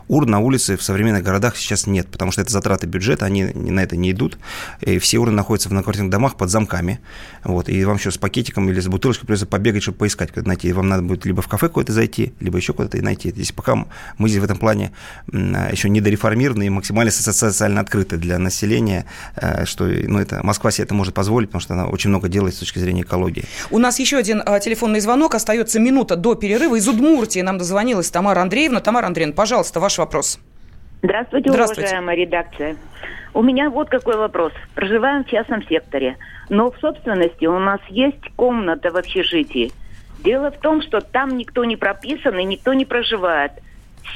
Урн 0.09 0.31
на 0.31 0.39
улице 0.41 0.77
в 0.77 0.83
современных 0.83 1.23
городах 1.23 1.57
сейчас 1.57 1.87
нет, 1.87 2.09
потому 2.09 2.33
что 2.33 2.43
это 2.43 2.51
затраты 2.51 2.87
бюджета, 2.87 3.25
они 3.25 3.45
на 3.45 3.81
это 3.81 3.97
не 3.97 4.11
идут. 4.13 4.39
И 4.81 4.99
все 4.99 5.19
урны 5.19 5.35
находятся 5.35 5.69
в 5.69 5.73
многоквартирных 5.73 6.11
домах 6.11 6.37
под 6.37 6.51
замками. 6.51 7.01
Вот, 7.43 7.69
и 7.69 7.85
вам 7.85 7.97
еще 7.97 8.11
с 8.11 8.19
пакетиком 8.19 8.69
или 8.69 8.81
с 8.81 8.89
бутылочкой 8.89 9.27
придется 9.27 9.47
побегать, 9.47 9.83
чтобы 9.83 9.99
поискать, 9.99 10.31
когда 10.33 10.49
найти. 10.49 10.73
Вам 10.73 10.89
надо 10.89 11.03
будет 11.03 11.25
либо 11.25 11.43
в 11.43 11.49
кафе 11.49 11.69
куда-то 11.69 11.93
зайти, 11.93 12.35
либо 12.41 12.57
еще 12.57 12.73
куда-то 12.73 12.99
и 12.99 13.01
найти. 13.01 13.31
Здесь 13.31 13.53
пока 13.53 13.87
мы 14.19 14.29
здесь 14.29 14.41
в 14.41 14.45
этом 14.45 14.59
плане 14.59 14.93
еще 15.33 15.89
недореформированы 15.89 16.67
и 16.67 16.71
максимально 16.71 17.11
социально 17.11 17.81
открыты 17.81 18.17
для 18.17 18.39
населения, 18.39 19.07
э, 19.37 19.65
что 19.65 19.85
ну, 19.85 20.19
это, 20.19 20.41
Москва 20.45 20.71
себе 20.71 20.85
это 20.85 20.95
может 20.95 21.15
позволить, 21.15 21.49
потому 21.49 21.61
что 21.61 21.75
она 21.75 21.87
очень 21.87 22.11
много 22.11 22.29
делает 22.29 22.55
с 22.55 22.59
точки 22.59 22.79
зрения 22.79 23.03
экологии. 23.03 23.45
У 23.71 23.79
нас 23.79 23.99
еще 23.99 24.17
один 24.17 24.43
а, 24.45 24.61
телефонный 24.61 25.01
звонок. 25.01 25.35
Остается 25.35 25.81
минута 25.81 26.17
до 26.17 26.35
перерыва. 26.35 26.77
Из 26.77 26.89
Удмуртии 26.89 27.41
нам 27.41 27.59
дозвонилась 27.59 28.11
Тамара 28.11 28.41
Андреевна. 28.41 28.81
Тамара 28.81 29.07
Андреевна, 29.07 29.35
пожалуйста, 29.35 29.81
ваш 29.81 29.94
вопрос. 29.99 30.41
Здравствуйте, 31.03 31.51
Здравствуйте, 31.51 31.83
уважаемая 31.83 32.17
редакция. 32.17 32.77
У 33.35 33.43
меня 33.43 33.69
вот 33.69 33.91
какой 33.91 34.17
вопрос. 34.17 34.53
Проживаем 34.75 35.25
в 35.25 35.29
частном 35.29 35.63
секторе, 35.67 36.17
но 36.49 36.71
в 36.71 36.79
собственности 36.79 37.47
у 37.47 37.59
нас 37.59 37.81
есть 37.89 38.23
комната 38.37 38.91
в 38.91 38.97
общежитии. 38.97 39.73
Дело 40.21 40.51
в 40.51 40.59
том, 40.61 40.81
что 40.81 41.01
там 41.01 41.37
никто 41.37 41.65
не 41.65 41.77
прописан 41.77 42.39
и 42.39 42.45
никто 42.45 42.73
не 42.73 42.85
проживает. 42.85 43.53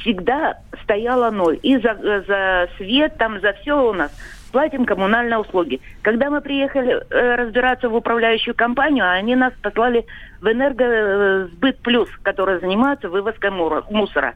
Всегда 0.01 0.59
стояла 0.83 1.29
ноль. 1.29 1.59
И 1.61 1.77
за, 1.77 2.23
за 2.27 2.69
свет, 2.77 3.17
там 3.17 3.39
за 3.41 3.53
все 3.53 3.87
у 3.87 3.93
нас 3.93 4.11
платим 4.51 4.85
коммунальные 4.85 5.37
услуги. 5.37 5.81
Когда 6.01 6.29
мы 6.29 6.41
приехали 6.41 7.03
э, 7.09 7.35
разбираться 7.35 7.89
в 7.89 7.95
управляющую 7.95 8.55
компанию, 8.55 9.09
они 9.09 9.35
нас 9.35 9.53
послали 9.61 10.05
в 10.41 10.47
Энергосбыт 10.47 11.79
Плюс, 11.79 12.09
который 12.23 12.59
занимается 12.59 13.09
вывозкой 13.09 13.51
мусора. 13.51 14.33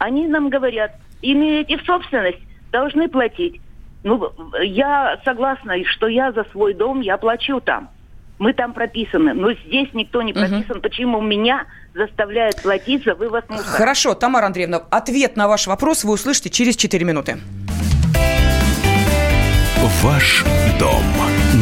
Они 0.00 0.26
нам 0.26 0.48
говорят, 0.48 0.92
имеете 1.20 1.76
в 1.76 1.84
собственность, 1.84 2.38
должны 2.72 3.06
платить. 3.08 3.60
Ну, 4.02 4.32
я 4.62 5.20
согласна, 5.26 5.74
что 5.84 6.08
я 6.08 6.32
за 6.32 6.44
свой 6.44 6.72
дом, 6.72 7.02
я 7.02 7.18
плачу 7.18 7.60
там. 7.60 7.90
Мы 8.38 8.54
там 8.54 8.72
прописаны. 8.72 9.34
Но 9.34 9.52
здесь 9.52 9.90
никто 9.92 10.22
не 10.22 10.32
прописан. 10.32 10.78
Угу. 10.78 10.80
Почему 10.80 11.20
меня 11.20 11.66
заставляют 11.94 12.62
платить 12.62 13.04
за 13.04 13.14
вывоз 13.14 13.44
мусора? 13.50 13.66
Хорошо, 13.68 14.14
Тамара 14.14 14.46
Андреевна, 14.46 14.78
ответ 14.90 15.36
на 15.36 15.46
ваш 15.46 15.66
вопрос 15.66 16.02
вы 16.02 16.14
услышите 16.14 16.48
через 16.48 16.76
4 16.76 17.04
минуты. 17.04 17.36
Ваш 20.02 20.46
дом 20.78 21.02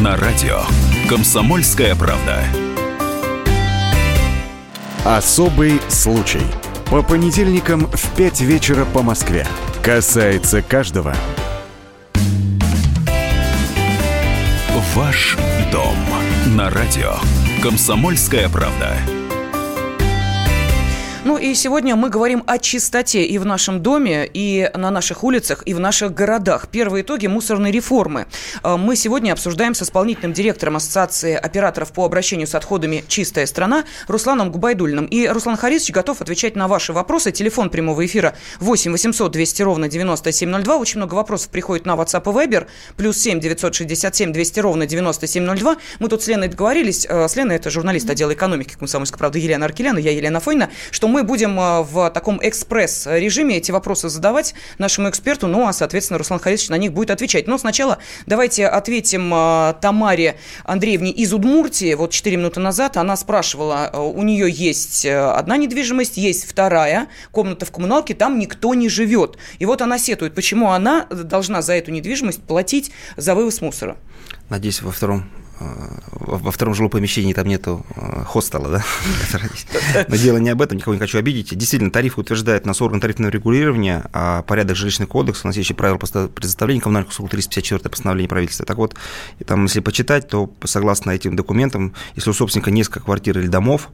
на 0.01 0.15
радио. 0.15 0.61
Комсомольская 1.09 1.93
правда. 1.95 2.45
Особый 5.03 5.81
случай. 5.89 6.68
По 6.89 7.03
понедельникам 7.03 7.81
в 7.81 8.15
5 8.15 8.41
вечера 8.41 8.83
по 8.83 9.03
Москве. 9.03 9.45
Касается 9.83 10.63
каждого. 10.63 11.13
Ваш 14.95 15.37
дом 15.71 15.95
на 16.55 16.71
радио. 16.71 17.13
Комсомольская 17.61 18.49
правда. 18.49 18.97
Ну 21.29 21.37
и 21.37 21.53
сегодня 21.53 21.95
мы 21.95 22.09
говорим 22.09 22.43
о 22.47 22.57
чистоте 22.57 23.23
и 23.23 23.37
в 23.37 23.45
нашем 23.45 23.83
доме, 23.83 24.27
и 24.33 24.67
на 24.73 24.89
наших 24.89 25.23
улицах, 25.23 25.61
и 25.67 25.75
в 25.75 25.79
наших 25.79 26.11
городах. 26.11 26.69
Первые 26.69 27.03
итоги 27.03 27.27
мусорной 27.27 27.69
реформы. 27.69 28.25
А, 28.63 28.77
мы 28.77 28.95
сегодня 28.95 29.31
обсуждаем 29.31 29.75
с 29.75 29.83
исполнительным 29.83 30.33
директором 30.33 30.77
Ассоциации 30.77 31.35
операторов 31.35 31.91
по 31.91 32.03
обращению 32.03 32.47
с 32.47 32.55
отходами 32.55 33.03
«Чистая 33.07 33.45
страна» 33.45 33.83
Русланом 34.07 34.51
Губайдульным. 34.51 35.05
И 35.05 35.27
Руслан 35.27 35.55
Харисович 35.55 35.91
готов 35.91 36.19
отвечать 36.19 36.55
на 36.55 36.67
ваши 36.67 36.93
вопросы. 36.93 37.31
Телефон 37.31 37.69
прямого 37.69 38.03
эфира 38.03 38.33
8 38.59 38.91
800 38.91 39.31
200 39.31 39.61
ровно 39.61 39.87
9702. 39.87 40.77
Очень 40.77 40.97
много 40.97 41.13
вопросов 41.13 41.51
приходит 41.51 41.85
на 41.85 41.91
WhatsApp 41.91 42.23
и 42.23 42.47
Viber. 42.47 42.65
Плюс 42.97 43.19
7 43.19 43.39
967 43.39 44.33
200 44.33 44.59
ровно 44.61 44.87
9702. 44.87 45.77
Мы 45.99 46.07
тут 46.07 46.23
с 46.23 46.27
Леной 46.27 46.47
договорились. 46.47 47.05
А, 47.07 47.27
с 47.27 47.35
Леной, 47.35 47.57
это 47.57 47.69
журналист 47.69 48.09
отдела 48.09 48.33
экономики 48.33 48.73
«Комсомольской 48.79 49.19
правды» 49.19 49.37
Елена 49.37 49.67
Аркеляна, 49.67 49.99
я 49.99 50.09
Елена 50.11 50.39
Фойна, 50.39 50.71
что 50.89 51.07
мы 51.07 51.18
мы 51.19 51.23
будем 51.25 51.57
в 51.57 52.09
таком 52.11 52.39
экспресс-режиме 52.41 53.57
эти 53.57 53.71
вопросы 53.71 54.07
задавать 54.07 54.53
нашему 54.77 55.09
эксперту, 55.09 55.47
ну, 55.47 55.67
а, 55.67 55.73
соответственно, 55.73 56.17
Руслан 56.17 56.39
Харисович 56.39 56.69
на 56.69 56.77
них 56.77 56.93
будет 56.93 57.11
отвечать. 57.11 57.45
Но 57.45 57.57
сначала 57.57 57.97
давайте 58.25 58.67
ответим 58.67 59.29
Тамаре 59.81 60.37
Андреевне 60.63 61.11
из 61.11 61.33
Удмуртии. 61.33 61.93
Вот 61.93 62.11
4 62.11 62.37
минуты 62.37 62.61
назад 62.61 62.95
она 62.95 63.17
спрашивала, 63.17 63.91
у 63.93 64.23
нее 64.23 64.49
есть 64.49 65.05
одна 65.05 65.57
недвижимость, 65.57 66.15
есть 66.15 66.49
вторая 66.49 67.09
комната 67.31 67.65
в 67.65 67.71
коммуналке, 67.71 68.13
там 68.13 68.39
никто 68.39 68.73
не 68.73 68.87
живет. 68.87 69.37
И 69.59 69.65
вот 69.65 69.81
она 69.81 69.99
сетует, 69.99 70.33
почему 70.33 70.71
она 70.71 71.05
должна 71.09 71.61
за 71.61 71.73
эту 71.73 71.91
недвижимость 71.91 72.41
платить 72.43 72.91
за 73.17 73.35
вывоз 73.35 73.59
мусора. 73.59 73.97
Надеюсь, 74.47 74.81
во 74.81 74.91
втором 74.91 75.19
э, 75.19 75.48
во 75.59 76.51
втором 76.51 76.73
жилом 76.73 76.89
помещении 76.89 77.33
там 77.33 77.47
нету 77.47 77.85
э, 77.95 78.23
хостела, 78.25 78.69
да? 78.69 78.85
Но 80.07 80.15
дело 80.15 80.37
не 80.37 80.49
об 80.49 80.61
этом, 80.61 80.77
никого 80.77 80.93
не 80.93 80.99
хочу 80.99 81.17
обидеть. 81.17 81.57
Действительно, 81.57 81.91
тариф 81.91 82.17
утверждает 82.17 82.65
нас 82.65 82.81
орган 82.81 82.99
тарифного 82.99 83.29
регулирования, 83.29 84.05
а 84.13 84.43
порядок 84.43 84.75
жилищный 84.75 85.07
кодекс, 85.07 85.43
у 85.43 85.47
нас 85.47 85.57
есть 85.57 85.69
еще 85.69 85.75
правила 85.75 85.97
предоставления 85.97 86.81
коммунальных 86.81 87.11
услуг 87.11 87.29
354 87.29 87.89
постановление 87.89 88.29
правительства. 88.29 88.65
Так 88.65 88.77
вот, 88.77 88.95
там, 89.45 89.63
если 89.63 89.79
почитать, 89.79 90.27
то 90.27 90.51
согласно 90.63 91.11
этим 91.11 91.35
документам, 91.35 91.93
если 92.15 92.29
у 92.29 92.33
собственника 92.33 92.71
несколько 92.71 93.01
квартир 93.01 93.37
или 93.39 93.47
домов, 93.47 93.89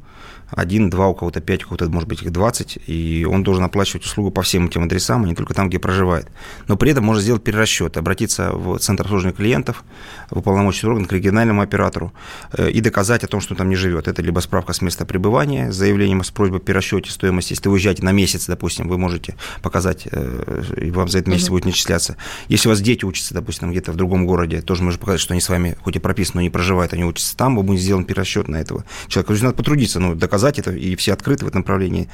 один, 0.49 0.89
два, 0.89 1.07
у 1.07 1.15
кого-то 1.15 1.41
пять, 1.41 1.63
у 1.63 1.67
кого-то, 1.67 1.89
может 1.89 2.07
быть, 2.07 2.21
их 2.21 2.31
20, 2.31 2.79
и 2.87 3.27
он 3.29 3.43
должен 3.43 3.63
оплачивать 3.63 4.05
услугу 4.05 4.31
по 4.31 4.41
всем 4.41 4.67
этим 4.67 4.83
адресам, 4.83 5.23
а 5.23 5.27
не 5.27 5.35
только 5.35 5.53
там, 5.53 5.69
где 5.69 5.79
проживает. 5.79 6.27
Но 6.67 6.77
при 6.77 6.91
этом 6.91 7.03
можно 7.03 7.21
сделать 7.21 7.43
перерасчет, 7.43 7.97
обратиться 7.97 8.51
в 8.51 8.77
Центр 8.79 9.03
обслуживания 9.03 9.35
клиентов, 9.35 9.83
в 10.29 10.39
уполномоченный 10.39 10.93
орган 10.93 11.05
к 11.07 11.11
региональному 11.11 11.61
оператору 11.61 12.13
э, 12.53 12.69
и 12.71 12.81
доказать 12.81 13.23
о 13.23 13.27
том, 13.27 13.41
что 13.41 13.53
он 13.53 13.57
там 13.57 13.69
не 13.69 13.75
живет. 13.75 14.07
Это 14.07 14.21
либо 14.21 14.39
справка 14.39 14.73
с 14.73 14.81
места 14.81 15.05
пребывания 15.05 15.71
с 15.71 15.75
заявлением 15.75 16.23
с 16.23 16.31
просьбой 16.31 16.59
о 16.59 16.61
перерасчете 16.61 17.11
стоимости. 17.11 17.53
Если 17.53 17.67
вы 17.67 17.73
уезжаете 17.73 18.03
на 18.03 18.11
месяц, 18.11 18.45
допустим, 18.47 18.87
вы 18.87 18.97
можете 18.97 19.35
показать, 19.61 20.07
э, 20.11 20.63
и 20.81 20.91
вам 20.91 21.09
за 21.09 21.19
этот 21.19 21.33
месяц 21.33 21.45
угу. 21.45 21.55
будет 21.55 21.65
начисляться. 21.65 22.17
Если 22.47 22.67
у 22.67 22.71
вас 22.71 22.81
дети 22.81 23.05
учатся, 23.05 23.33
допустим, 23.33 23.71
где-то 23.71 23.91
в 23.91 23.95
другом 23.95 24.25
городе, 24.25 24.61
тоже 24.61 24.83
можно 24.83 24.99
показать, 24.99 25.21
что 25.21 25.33
они 25.33 25.41
с 25.41 25.49
вами, 25.49 25.75
хоть 25.81 25.95
и 25.95 25.99
прописаны, 25.99 26.35
но 26.35 26.41
не 26.41 26.49
проживают, 26.49 26.93
они 26.93 27.03
учатся 27.03 27.35
там, 27.35 27.55
вы 27.55 27.63
будете 27.63 27.85
сделан 27.85 28.05
перерасчет 28.05 28.47
на 28.47 28.57
этого 28.57 28.83
человека. 29.07 29.27
То 29.27 29.33
есть 29.33 29.43
надо 29.43 29.55
потрудиться, 29.55 29.99
ну, 29.99 30.15
доказать 30.15 30.34
доказать 30.35 30.59
это, 30.59 30.71
и 30.71 30.95
все 30.95 31.13
открыты 31.13 31.45
в 31.45 31.47
этом 31.47 31.61
направлении. 31.61 32.09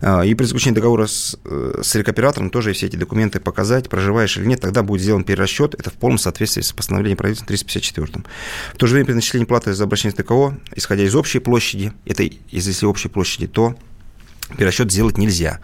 А, 0.00 0.22
и 0.22 0.34
при 0.34 0.44
заключении 0.44 0.74
договора 0.74 1.06
с, 1.06 1.38
э, 1.44 1.80
с 1.82 1.94
рекоператором 1.94 2.50
тоже 2.50 2.72
все 2.72 2.86
эти 2.86 2.96
документы 2.96 3.38
показать, 3.38 3.88
проживаешь 3.88 4.36
или 4.36 4.46
нет, 4.46 4.60
тогда 4.60 4.82
будет 4.82 5.02
сделан 5.02 5.24
перерасчет, 5.24 5.74
это 5.74 5.90
в 5.90 5.94
полном 5.94 6.18
соответствии 6.18 6.62
с 6.62 6.72
постановлением 6.72 7.16
правительства 7.16 7.46
354. 7.46 8.24
В 8.74 8.76
то 8.76 8.86
же 8.86 8.94
время 8.94 9.06
при 9.06 9.14
начислении 9.14 9.46
платы 9.46 9.72
за 9.72 9.84
обращение 9.84 10.16
ТКО, 10.16 10.58
исходя 10.74 11.04
из 11.04 11.14
общей 11.14 11.38
площади, 11.38 11.92
это 12.06 12.28
если 12.50 12.86
общей 12.86 13.08
площади, 13.08 13.46
то 13.46 13.76
перерасчет 14.56 14.90
сделать 14.90 15.16
нельзя. 15.16 15.60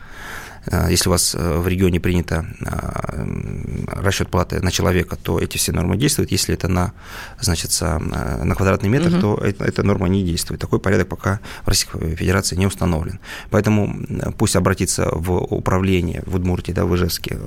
Э, 0.67 0.87
если 0.91 1.09
у 1.09 1.13
вас 1.13 1.35
э, 1.35 1.59
в 1.59 1.69
регионе 1.69 2.01
принято 2.01 2.47
э, 2.61 4.03
расчет 4.03 4.29
платы 4.29 4.61
на 4.61 4.71
человека, 4.71 5.17
то 5.17 5.39
эти 5.39 5.59
все 5.59 5.73
нормы 5.73 5.97
действуют. 5.97 6.31
Если 6.31 6.55
это 6.55 6.69
на, 6.69 6.93
значит, 7.41 7.77
на 7.81 8.55
квадратный 8.55 8.89
метр, 8.89 9.09
угу. 9.09 9.21
то 9.21 9.45
эта 9.45 9.83
норма 9.83 10.09
не 10.09 10.25
действует. 10.25 10.61
Такой 10.61 10.79
порядок 10.79 11.09
пока 11.09 11.41
в 11.65 11.69
Российской 11.69 12.17
Федерации 12.17 12.57
не 12.57 12.67
установлен. 12.67 13.19
Поэтому 13.51 14.07
пусть 14.39 14.57
обратится 14.57 15.09
в 15.13 15.33
управление 15.33 16.23
в 16.27 16.37
Удмуртии, 16.37 16.73
да, 16.73 16.85
в 16.85 16.95
Ижевске, 16.95 17.39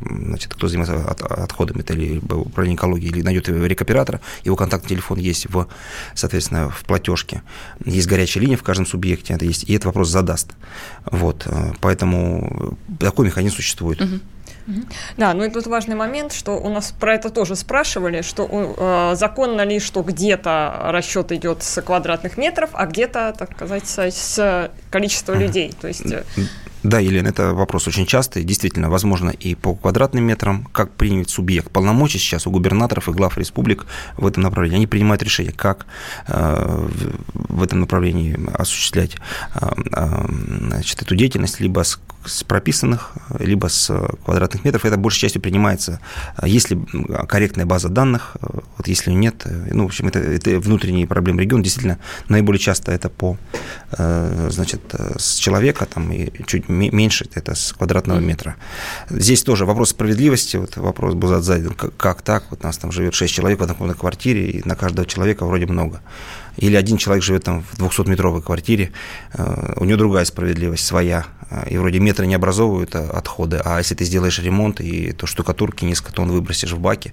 значит, 0.00 0.54
кто 0.54 0.68
занимается 0.68 1.08
отходами, 1.08 1.80
это 1.80 1.94
или 1.94 2.18
управление 2.18 2.76
экологии, 2.76 3.08
или 3.08 3.22
найдет 3.22 3.48
рекоператора, 3.48 4.20
его 4.44 4.56
контактный 4.56 4.90
телефон 4.90 5.18
есть 5.18 5.46
в, 5.50 5.66
соответственно, 6.14 6.70
в 6.70 6.84
платежке. 6.84 7.42
Есть 7.84 8.06
горячая 8.06 8.42
линия 8.42 8.56
в 8.56 8.62
каждом 8.62 8.86
субъекте, 8.86 9.34
это 9.34 9.44
есть, 9.44 9.64
и 9.68 9.74
этот 9.74 9.86
вопрос 9.86 10.08
задаст. 10.08 10.52
Вот, 11.10 11.46
поэтому 11.80 12.55
такой 12.98 13.26
механизм 13.26 13.56
существует. 13.56 14.00
Угу. 14.00 14.20
Да, 15.16 15.32
ну 15.32 15.44
и 15.44 15.50
тут 15.50 15.66
важный 15.66 15.94
момент, 15.94 16.32
что 16.32 16.58
у 16.58 16.68
нас 16.68 16.92
про 16.98 17.14
это 17.14 17.30
тоже 17.30 17.54
спрашивали, 17.54 18.22
что 18.22 18.48
э, 18.50 19.16
законно 19.16 19.64
ли, 19.64 19.78
что 19.78 20.02
где-то 20.02 20.88
расчет 20.90 21.30
идет 21.32 21.62
с 21.62 21.80
квадратных 21.82 22.36
метров, 22.36 22.70
а 22.72 22.86
где-то, 22.86 23.34
так 23.38 23.52
сказать, 23.54 23.86
с 23.86 24.70
количества 24.90 25.34
людей. 25.34 25.72
То 25.80 25.86
есть 25.86 26.10
э, 26.10 26.24
да, 26.86 27.00
Елена, 27.00 27.28
это 27.28 27.52
вопрос 27.52 27.88
очень 27.88 28.06
частый. 28.06 28.44
Действительно, 28.44 28.88
возможно, 28.88 29.30
и 29.30 29.56
по 29.56 29.74
квадратным 29.74 30.22
метрам, 30.22 30.64
как 30.72 30.92
принять 30.92 31.28
субъект 31.30 31.68
полномочий 31.70 32.18
сейчас 32.18 32.46
у 32.46 32.52
губернаторов 32.52 33.08
и 33.08 33.12
глав 33.12 33.36
республик 33.38 33.86
в 34.16 34.24
этом 34.24 34.44
направлении. 34.44 34.76
Они 34.76 34.86
принимают 34.86 35.20
решение, 35.22 35.52
как 35.52 35.86
э, 36.28 36.88
в 37.34 37.62
этом 37.62 37.80
направлении 37.80 38.38
осуществлять 38.54 39.16
э, 39.54 39.68
э, 39.92 40.26
значит, 40.68 41.02
эту 41.02 41.16
деятельность 41.16 41.58
либо 41.58 41.82
с 41.82 41.98
с 42.28 42.42
прописанных, 42.42 43.12
либо 43.38 43.68
с 43.68 43.92
квадратных 44.24 44.64
метров. 44.64 44.84
Это 44.84 44.96
большей 44.96 45.20
частью 45.20 45.42
принимается, 45.42 46.00
если 46.42 46.78
корректная 47.28 47.66
база 47.66 47.88
данных, 47.88 48.36
вот 48.76 48.88
если 48.88 49.10
нет, 49.10 49.46
ну, 49.70 49.84
в 49.84 49.86
общем, 49.86 50.08
это, 50.08 50.18
это 50.18 50.58
внутренние 50.60 51.06
проблемы 51.06 51.42
региона. 51.42 51.62
Действительно, 51.62 51.98
наиболее 52.28 52.60
часто 52.60 52.92
это 52.92 53.08
по, 53.08 53.36
значит, 53.90 54.94
с 55.16 55.36
человека, 55.36 55.86
там, 55.86 56.12
и 56.12 56.30
чуть 56.46 56.68
меньше 56.68 57.26
это 57.34 57.54
с 57.54 57.72
квадратного 57.72 58.20
метра. 58.20 58.56
Здесь 59.10 59.42
тоже 59.42 59.64
вопрос 59.64 59.90
справедливости, 59.90 60.56
вот 60.56 60.76
вопрос 60.76 61.14
был 61.14 61.40
задан, 61.42 61.74
как, 61.74 61.96
как 61.96 62.22
так, 62.22 62.44
вот 62.50 62.60
у 62.62 62.66
нас 62.66 62.78
там 62.78 62.92
живет 62.92 63.14
6 63.14 63.32
человек 63.32 63.60
в 63.60 63.62
одной 63.62 63.94
квартире, 63.94 64.50
и 64.50 64.68
на 64.68 64.74
каждого 64.74 65.06
человека 65.06 65.44
вроде 65.44 65.66
много. 65.66 66.00
Или 66.56 66.76
один 66.76 66.96
человек 66.96 67.22
живет 67.22 67.44
там 67.44 67.62
в 67.62 67.78
200-метровой 67.78 68.42
квартире, 68.42 68.92
э, 69.34 69.74
у 69.76 69.84
него 69.84 69.98
другая 69.98 70.24
справедливость, 70.24 70.86
своя, 70.86 71.26
э, 71.35 71.35
и 71.68 71.76
вроде 71.76 72.00
метры 72.00 72.26
не 72.26 72.34
образовывают 72.34 72.94
э, 72.94 72.98
отходы, 72.98 73.60
а 73.64 73.78
если 73.78 73.94
ты 73.94 74.04
сделаешь 74.04 74.38
ремонт 74.38 74.80
и 74.80 75.12
то 75.12 75.26
штукатурки 75.26 75.84
несколько 75.84 76.12
тонн 76.12 76.30
выбросишь 76.30 76.72
в 76.72 76.78
баки, 76.78 77.12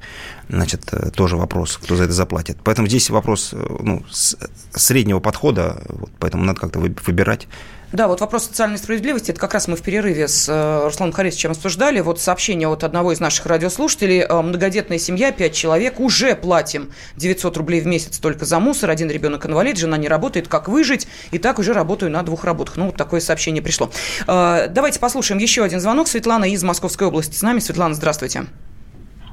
значит, 0.50 0.92
тоже 1.16 1.38
вопрос, 1.38 1.78
кто 1.78 1.96
за 1.96 2.06
это 2.06 2.14
заплатит. 2.14 2.58
Поэтому 2.64 2.88
здесь 2.88 3.10
вопрос 3.10 3.54
ну, 3.54 4.04
среднего 4.74 5.20
подхода, 5.20 5.84
вот, 5.88 6.12
поэтому 6.20 6.44
надо 6.44 6.60
как-то 6.60 6.80
выбирать 6.80 7.48
да, 7.94 8.08
вот 8.08 8.22
вопрос 8.22 8.46
социальной 8.46 8.80
справедливости, 8.80 9.30
это 9.30 9.40
как 9.40 9.54
раз 9.54 9.68
мы 9.68 9.76
в 9.76 9.84
перерыве 9.84 10.28
с 10.28 10.50
э, 10.50 10.84
Русланом 10.84 11.14
Харисовичем 11.14 11.52
обсуждали. 11.52 12.00
Вот 12.00 12.20
сообщение 12.20 12.68
от 12.68 12.84
одного 12.84 13.12
из 13.12 13.20
наших 13.20 13.46
радиослушателей. 13.46 14.22
Э, 14.22 14.42
многодетная 14.42 14.98
семья, 14.98 15.32
5 15.32 15.54
человек, 15.54 16.00
уже 16.00 16.36
платим 16.36 16.90
900 17.18 17.56
рублей 17.56 17.82
в 17.82 17.86
месяц 17.86 18.18
только 18.18 18.46
за 18.46 18.60
мусор. 18.60 18.90
Один 18.90 19.12
ребенок 19.12 19.46
инвалид, 19.46 19.78
жена 19.78 19.96
не 19.98 20.08
работает, 20.08 20.48
как 20.48 20.70
выжить? 20.70 21.08
И 21.30 21.38
так 21.38 21.60
уже 21.60 21.72
работаю 21.74 22.12
на 22.12 22.24
двух 22.24 22.46
работах. 22.46 22.78
Ну, 22.78 22.88
вот 22.88 22.98
такое 22.98 23.20
сообщение 23.20 23.62
пришло. 23.62 23.92
Э, 24.28 24.68
давайте 24.70 25.00
послушаем 25.00 25.40
еще 25.40 25.64
один 25.64 25.80
звонок. 25.80 26.08
Светлана 26.08 26.46
из 26.46 26.64
Московской 26.64 27.08
области 27.08 27.36
с 27.36 27.42
нами. 27.42 27.60
Светлана, 27.60 27.94
здравствуйте. 27.94 28.44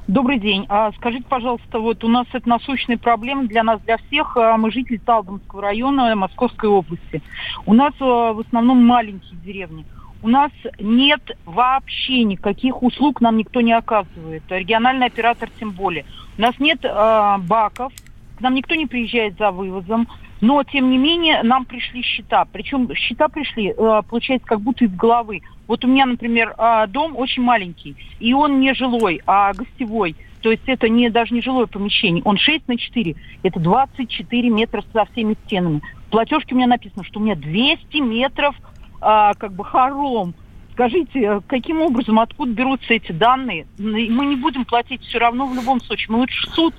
Добрый 0.07 0.40
день. 0.40 0.66
А 0.68 0.90
скажите, 0.92 1.24
пожалуйста, 1.29 1.79
вот 1.79 2.03
у 2.03 2.09
нас 2.09 2.26
это 2.33 2.48
насущная 2.48 2.98
проблема 2.98 3.44
для 3.44 3.62
нас, 3.62 3.81
для 3.83 3.96
всех. 3.98 4.37
А 4.37 4.57
мы 4.57 4.72
жители 4.72 4.96
Талдомского 4.96 5.62
района 5.62 6.14
Московской 6.16 6.68
области. 6.68 7.22
У 7.64 7.74
нас 7.74 7.94
а, 8.00 8.33
в 8.33 8.40
основном 8.40 8.85
маленькие 8.85 9.38
деревни. 9.44 9.85
У 10.22 10.29
нас 10.29 10.50
нет 10.79 11.22
вообще 11.46 12.24
никаких 12.24 12.83
услуг, 12.83 13.20
нам 13.20 13.38
никто 13.38 13.61
не 13.61 13.72
оказывает. 13.72 14.42
Региональный 14.50 15.07
оператор 15.07 15.48
тем 15.59 15.70
более. 15.70 16.05
У 16.37 16.42
нас 16.42 16.59
нет 16.59 16.85
э, 16.85 17.37
баков, 17.38 17.92
к 18.37 18.40
нам 18.42 18.55
никто 18.55 18.74
не 18.74 18.87
приезжает 18.87 19.38
за 19.38 19.50
вывозом. 19.50 20.09
Но, 20.40 20.62
тем 20.64 20.90
не 20.90 20.96
менее, 20.96 21.42
нам 21.42 21.64
пришли 21.64 22.03
счета. 22.03 22.46
Причем 22.50 22.92
счета 22.94 23.29
пришли, 23.29 23.74
э, 23.76 24.03
получается, 24.09 24.46
как 24.46 24.61
будто 24.61 24.85
из 24.85 24.92
головы. 24.94 25.42
Вот 25.66 25.85
у 25.85 25.88
меня, 25.88 26.07
например, 26.07 26.55
а, 26.57 26.87
дом 26.87 27.16
очень 27.16 27.42
маленький, 27.42 27.94
и 28.18 28.33
он 28.33 28.59
не 28.59 28.74
жилой, 28.74 29.20
а 29.26 29.53
гостевой. 29.53 30.16
То 30.42 30.50
есть 30.50 30.62
это 30.66 30.88
не, 30.88 31.11
даже 31.11 31.35
не 31.35 31.42
жилое 31.42 31.66
помещение. 31.66 32.22
Он 32.24 32.38
6 32.38 32.66
на 32.68 32.79
4. 32.79 33.14
Это 33.42 33.61
24 33.61 34.50
метра 34.50 34.83
со 34.92 35.05
всеми 35.12 35.37
стенами. 35.44 35.83
В 36.07 36.11
платежке 36.11 36.55
у 36.55 36.57
меня 36.57 36.66
написано, 36.66 37.05
что 37.05 37.20
у 37.20 37.22
меня 37.22 37.37
200 37.37 37.98
метров 37.98 38.57
а, 39.00 39.35
как 39.35 39.53
бы 39.53 39.64
хором. 39.64 40.35
Скажите, 40.72 41.42
каким 41.46 41.83
образом, 41.83 42.18
откуда 42.18 42.53
берутся 42.53 42.94
эти 42.94 43.12
данные? 43.12 43.66
Мы 43.79 44.24
не 44.24 44.37
будем 44.37 44.64
платить 44.64 45.03
все 45.03 45.18
равно 45.18 45.46
в 45.46 45.55
любом 45.55 45.81
случае. 45.81 46.07
Мы 46.11 46.18
лучше 46.20 46.48
в 46.48 46.55
суд 46.55 46.74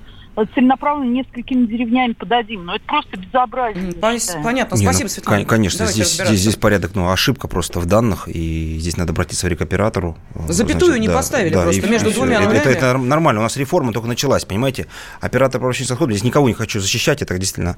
целенаправленно 0.54 1.10
несколькими 1.10 1.66
деревнями 1.66 2.12
подадим. 2.12 2.64
Но 2.64 2.76
это 2.76 2.84
просто 2.86 3.16
безобразие. 3.16 3.92
Понятно, 3.94 4.76
спасибо, 4.76 4.92
Не, 4.92 5.02
ну, 5.02 5.08
Светлана. 5.08 5.44
Конечно, 5.44 5.86
здесь, 5.86 6.14
здесь, 6.14 6.40
здесь 6.40 6.56
порядок, 6.56 6.92
ну, 6.94 7.10
ошибка 7.10 7.48
просто 7.48 7.80
в 7.80 7.86
данных, 7.86 8.28
и 8.28 8.78
здесь 8.78 8.96
надо 8.96 9.12
обратиться 9.12 9.46
к 9.46 9.50
рекоператору. 9.50 10.16
Запятую 10.48 10.86
значит, 10.86 11.00
не 11.02 11.08
да, 11.08 11.14
поставили 11.14 11.52
да, 11.52 11.62
просто 11.62 11.86
между 11.86 12.10
двумя 12.12 12.40
нулями. 12.40 12.58
Это, 12.58 12.70
это, 12.70 12.86
это 12.86 12.98
нормально, 12.98 13.40
у 13.40 13.44
нас 13.44 13.56
реформа 13.56 13.92
только 13.92 14.08
началась, 14.08 14.44
понимаете? 14.44 14.86
Оператор 15.20 15.60
по 15.60 15.72
с 15.72 15.90
отходами, 15.90 16.14
здесь 16.14 16.24
никого 16.24 16.48
не 16.48 16.54
хочу 16.54 16.80
защищать, 16.80 17.22
это 17.22 17.38
действительно, 17.38 17.76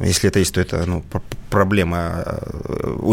если 0.00 0.28
это 0.28 0.38
есть, 0.38 0.54
то 0.54 0.60
это 0.60 0.84
ну, 0.86 1.04
проблема. 1.50 2.24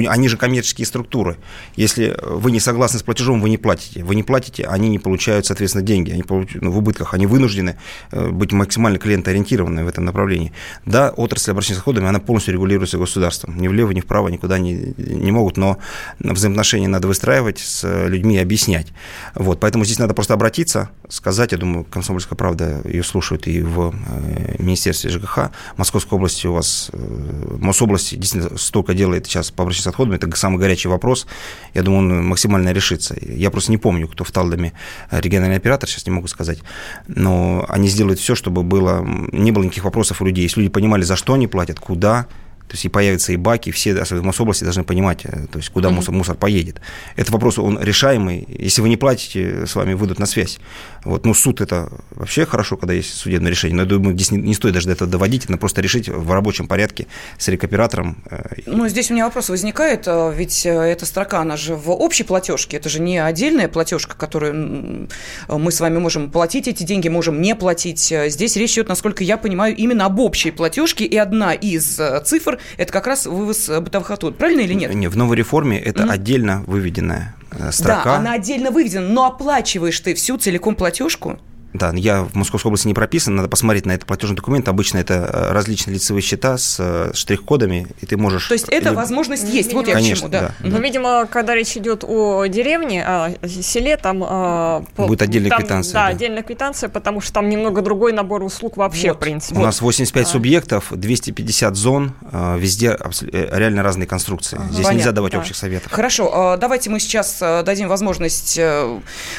Они 0.07 0.27
же 0.27 0.37
коммерческие 0.37 0.85
структуры. 0.85 1.37
Если 1.75 2.17
вы 2.23 2.51
не 2.51 2.59
согласны 2.59 2.99
с 2.99 3.03
платежом, 3.03 3.41
вы 3.41 3.49
не 3.49 3.57
платите. 3.57 4.03
Вы 4.03 4.15
не 4.15 4.23
платите, 4.23 4.65
они 4.65 4.89
не 4.89 4.99
получают, 4.99 5.45
соответственно, 5.45 5.83
деньги, 5.83 6.11
они 6.11 6.23
получают, 6.23 6.63
ну, 6.63 6.71
в 6.71 6.77
убытках, 6.77 7.13
они 7.13 7.25
вынуждены 7.25 7.77
э, 8.11 8.29
быть 8.29 8.51
максимально 8.51 8.76
максимально 8.77 8.99
клиентоориентированная 8.99 9.83
в 9.83 9.87
этом 9.87 10.05
направлении. 10.05 10.51
Да, 10.85 11.09
отрасль 11.09 11.51
обращения 11.51 11.77
с 11.77 11.79
отходами, 11.79 12.07
она 12.07 12.19
полностью 12.19 12.53
регулируется 12.53 12.99
государством. 12.99 13.57
Ни 13.57 13.67
влево, 13.67 13.91
ни 13.91 14.01
вправо 14.01 14.27
никуда 14.27 14.59
не, 14.59 14.93
не 14.97 15.31
могут, 15.31 15.57
но 15.57 15.77
взаимоотношения 16.19 16.87
надо 16.87 17.07
выстраивать 17.07 17.57
с 17.57 18.07
людьми 18.07 18.35
и 18.35 18.37
объяснять. 18.37 18.93
Вот, 19.33 19.59
поэтому 19.59 19.83
здесь 19.83 19.97
надо 19.97 20.13
просто 20.13 20.35
обратиться, 20.35 20.89
сказать, 21.09 21.53
я 21.53 21.57
думаю, 21.57 21.85
«Комсомольская 21.85 22.37
правда» 22.37 22.81
ее 22.85 23.03
слушают 23.03 23.47
и 23.47 23.61
в 23.61 23.95
э, 23.95 24.55
Министерстве 24.59 25.09
ЖКХ. 25.09 25.49
Московской 25.77 26.17
области 26.17 26.45
у 26.45 26.53
вас, 26.53 26.91
э, 26.93 27.57
Мособласти 27.59 28.15
действительно 28.15 28.57
столько 28.57 28.93
делает 28.93 29.25
сейчас 29.25 29.49
по 29.49 29.63
обращению 29.63 29.85
с 29.85 29.87
отходами, 29.87 30.15
это 30.17 30.35
самый 30.35 30.59
горячий 30.59 30.87
вопрос. 30.87 31.25
Я 31.73 31.81
думаю, 31.81 31.99
он 31.99 32.27
максимально 32.27 32.73
решится. 32.73 33.15
Я 33.21 33.49
просто 33.49 33.71
не 33.71 33.77
помню, 33.77 34.07
кто 34.07 34.23
в 34.23 34.31
Талдоме 34.31 34.73
региональный 35.09 35.57
оператор, 35.57 35.89
сейчас 35.89 36.05
не 36.05 36.11
могу 36.11 36.27
сказать, 36.27 36.59
но 37.07 37.65
они 37.69 37.87
сделают 37.87 38.19
все, 38.19 38.35
чтобы 38.35 38.66
было, 38.67 39.03
не 39.31 39.51
было 39.51 39.63
никаких 39.63 39.85
вопросов 39.85 40.21
у 40.21 40.25
людей. 40.25 40.43
Если 40.43 40.61
люди 40.61 40.71
понимали, 40.71 41.01
за 41.01 41.15
что 41.15 41.33
они 41.33 41.47
платят, 41.47 41.79
куда, 41.79 42.27
то 42.67 42.73
есть 42.73 42.83
и 42.83 42.89
появятся 42.89 43.31
и 43.31 43.37
баки, 43.37 43.71
все, 43.71 43.97
особенно 43.97 44.23
в 44.23 44.25
Мособласти, 44.25 44.65
должны 44.65 44.83
понимать, 44.83 45.21
э, 45.23 45.47
то 45.49 45.57
есть 45.57 45.69
куда 45.69 45.87
mm-hmm. 45.87 45.93
мусор, 45.93 46.13
мусор 46.13 46.35
поедет. 46.35 46.81
Это 47.15 47.31
вопрос, 47.31 47.57
он 47.57 47.81
решаемый. 47.81 48.45
Если 48.49 48.81
вы 48.81 48.89
не 48.89 48.97
платите, 48.97 49.65
с 49.65 49.73
вами 49.75 49.93
выйдут 49.93 50.19
на 50.19 50.25
связь. 50.25 50.59
Вот, 51.05 51.25
ну, 51.25 51.33
суд 51.33 51.61
это 51.61 51.89
вообще 52.11 52.45
хорошо, 52.45 52.75
когда 52.75 52.93
есть 52.93 53.13
судебное 53.13 53.51
решение. 53.51 53.77
Но 53.77 53.83
я 53.83 53.87
думаю, 53.87 54.15
здесь 54.15 54.31
не, 54.31 54.37
не 54.39 54.53
стоит 54.53 54.73
даже 54.73 54.87
до 54.87 54.93
этого 54.93 55.09
доводить, 55.09 55.45
это 55.45 55.55
просто 55.57 55.81
решить 55.81 56.09
в 56.09 56.29
рабочем 56.29 56.67
порядке 56.67 57.07
с 57.37 57.47
рекоператором. 57.47 58.21
Э, 58.29 58.55
ну, 58.65 58.85
здесь 58.89 59.09
у 59.11 59.13
меня 59.13 59.25
вопрос 59.25 59.47
возникает, 59.47 60.03
э, 60.05 60.33
ведь 60.35 60.65
эта 60.65 61.05
строка, 61.05 61.39
она 61.39 61.55
же 61.55 61.73
в 61.73 61.89
общей 61.89 62.23
платежке, 62.23 62.75
это 62.75 62.89
же 62.89 62.99
не 62.99 63.17
отдельная 63.17 63.69
платежка, 63.69 64.17
которую 64.17 65.07
мы 65.47 65.71
с 65.71 65.79
вами 65.79 65.99
можем 65.99 66.31
платить 66.31 66.67
эти 66.67 66.83
деньги, 66.83 67.07
можем 67.07 67.41
не 67.41 67.55
платить. 67.55 68.13
Здесь 68.27 68.57
речь 68.57 68.73
идет, 68.73 68.89
насколько 68.89 69.23
я 69.23 69.37
понимаю, 69.37 69.73
именно 69.73 70.05
об 70.05 70.19
общей 70.19 70.51
платежке, 70.51 71.05
и 71.05 71.15
одна 71.15 71.53
из 71.53 71.97
цифр 72.25 72.56
это 72.77 72.91
как 72.91 73.07
раз 73.07 73.25
вывоз 73.25 73.69
бытовых 73.69 74.11
отходов. 74.11 74.37
Правильно 74.37 74.61
или 74.61 74.73
нет? 74.73 74.93
Нет, 74.93 75.11
в 75.11 75.17
новой 75.17 75.35
реформе 75.35 75.79
это 75.79 76.03
mm-hmm. 76.03 76.11
отдельно 76.11 76.63
выведенная 76.67 77.35
э, 77.51 77.71
строка. 77.71 78.03
Да, 78.03 78.15
она 78.17 78.33
отдельно 78.33 78.71
выведена, 78.71 79.07
но 79.07 79.25
оплачиваешь 79.25 79.99
ты 79.99 80.13
всю 80.13 80.37
целиком 80.37 80.75
платежку? 80.75 81.39
Да, 81.73 81.91
я 81.93 82.23
в 82.23 82.35
Московской 82.35 82.69
области 82.69 82.87
не 82.87 82.93
прописан, 82.93 83.35
надо 83.35 83.49
посмотреть 83.49 83.85
на 83.85 83.91
этот 83.91 84.07
платежный 84.07 84.35
документ. 84.35 84.67
Обычно 84.67 84.97
это 84.99 85.13
э, 85.13 85.51
различные 85.51 85.95
лицевые 85.95 86.21
счета 86.21 86.57
с 86.57 86.77
э, 86.79 87.11
штрих-кодами, 87.13 87.87
и 88.01 88.05
ты 88.05 88.17
можешь... 88.17 88.47
То 88.47 88.53
есть 88.53 88.69
эта 88.69 88.93
возможность 88.93 89.43
есть, 89.43 89.69
видимо, 89.69 89.79
вот 89.79 89.87
я 89.87 89.93
Конечно, 89.95 90.15
к 90.15 90.19
чему, 90.19 90.29
да. 90.31 90.55
да. 90.59 90.69
Но, 90.69 90.79
видимо, 90.79 91.27
когда 91.29 91.55
речь 91.55 91.75
идет 91.75 92.03
о 92.07 92.45
деревне, 92.45 93.05
о 93.05 93.35
селе, 93.47 93.97
там... 93.97 94.23
А, 94.25 94.83
Будет 94.95 95.21
отдельная 95.21 95.49
там, 95.49 95.59
квитанция. 95.59 95.93
Да, 95.93 96.05
да, 96.05 96.07
отдельная 96.07 96.43
квитанция, 96.43 96.89
потому 96.89 97.21
что 97.21 97.33
там 97.33 97.49
немного 97.49 97.81
другой 97.81 98.13
набор 98.13 98.43
услуг 98.43 98.77
вообще, 98.77 99.09
вот. 99.09 99.17
в 99.17 99.19
принципе. 99.19 99.59
У 99.59 99.61
нас 99.61 99.81
85 99.81 100.25
а. 100.25 100.29
субъектов, 100.29 100.91
250 100.91 101.75
зон, 101.75 102.13
э, 102.31 102.57
везде 102.57 102.97
реально 103.31 103.83
разные 103.83 104.07
конструкции. 104.07 104.57
Здесь 104.57 104.77
Понятно, 104.77 104.97
нельзя 104.97 105.11
давать 105.11 105.33
да. 105.33 105.39
общих 105.39 105.55
советов. 105.55 105.91
Хорошо, 105.91 106.57
давайте 106.59 106.89
мы 106.89 106.99
сейчас 106.99 107.39
дадим 107.39 107.87
возможность 107.87 108.59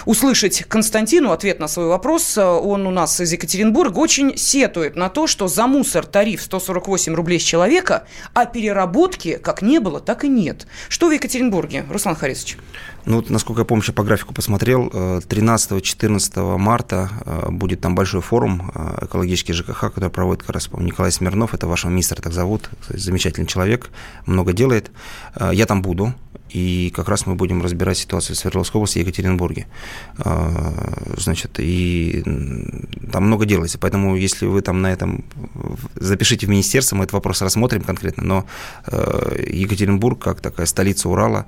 услышать 0.05 0.64
Константину 0.69 1.33
ответ 1.33 1.59
на 1.59 1.69
свой 1.69 1.87
вопрос. 1.87 2.17
Он 2.38 2.87
у 2.87 2.90
нас 2.90 3.20
из 3.20 3.33
Екатеринбурга 3.33 3.98
очень 3.98 4.37
сетует 4.37 4.96
на 4.96 5.09
то, 5.09 5.26
что 5.26 5.48
за 5.48 5.66
мусор 5.66 6.07
тариф 6.07 6.42
148 6.42 7.14
рублей 7.14 7.40
с 7.40 7.42
человека, 7.42 8.04
а 8.35 8.46
переработки 8.46 9.37
как 9.37 9.62
не 9.62 9.78
было, 9.78 10.00
так 10.00 10.24
и 10.24 10.28
нет. 10.28 10.66
Что 10.88 11.09
в 11.09 11.12
Екатеринбурге, 11.12 11.85
Руслан 11.90 12.16
Харисович? 12.16 12.59
Ну, 13.09 13.16
вот, 13.16 13.31
насколько 13.31 13.62
я 13.62 13.64
помню, 13.64 13.90
по 13.94 14.02
графику 14.02 14.35
посмотрел, 14.35 14.88
13-14 14.88 16.33
э, 16.35 16.59
марта 16.59 17.09
э, 17.24 17.50
будет 17.50 17.81
там 17.81 17.94
большой 17.94 18.20
форум 18.20 18.70
э, 18.74 19.07
экологический 19.07 19.54
ЖКХ, 19.54 19.81
который 19.81 20.11
проводит 20.11 20.42
как 20.42 20.54
раз, 20.54 20.68
Николай 20.72 21.11
Смирнов, 21.11 21.54
это 21.54 21.66
вашего 21.66 21.90
министра 21.90 22.20
так 22.20 22.35
зовут, 22.35 22.68
замечательный 22.88 23.46
человек, 23.46 23.88
много 24.26 24.52
делает. 24.52 24.90
Я 25.52 25.64
там 25.64 25.81
буду, 25.81 26.12
и 26.50 26.92
как 26.94 27.09
раз 27.09 27.24
мы 27.24 27.35
будем 27.35 27.62
разбирать 27.62 27.96
ситуацию 27.96 28.37
в 28.37 28.38
Свердловской 28.38 28.78
области 28.78 28.98
и 28.98 29.00
Екатеринбурге. 29.00 29.66
Значит, 31.16 31.59
и 31.59 32.08
там 33.12 33.25
много 33.25 33.47
делается, 33.47 33.79
поэтому 33.79 34.16
если 34.16 34.47
вы 34.47 34.61
там 34.62 34.83
на 34.83 34.92
этом 34.92 35.25
запишите 35.94 36.47
в 36.47 36.51
министерство, 36.51 36.97
мы 36.97 37.05
этот 37.05 37.14
вопрос 37.14 37.42
рассмотрим 37.42 37.83
конкретно, 37.83 38.23
но 38.25 38.47
Екатеринбург, 38.87 40.18
как 40.23 40.40
такая 40.40 40.66
столица 40.66 41.09
Урала, 41.09 41.47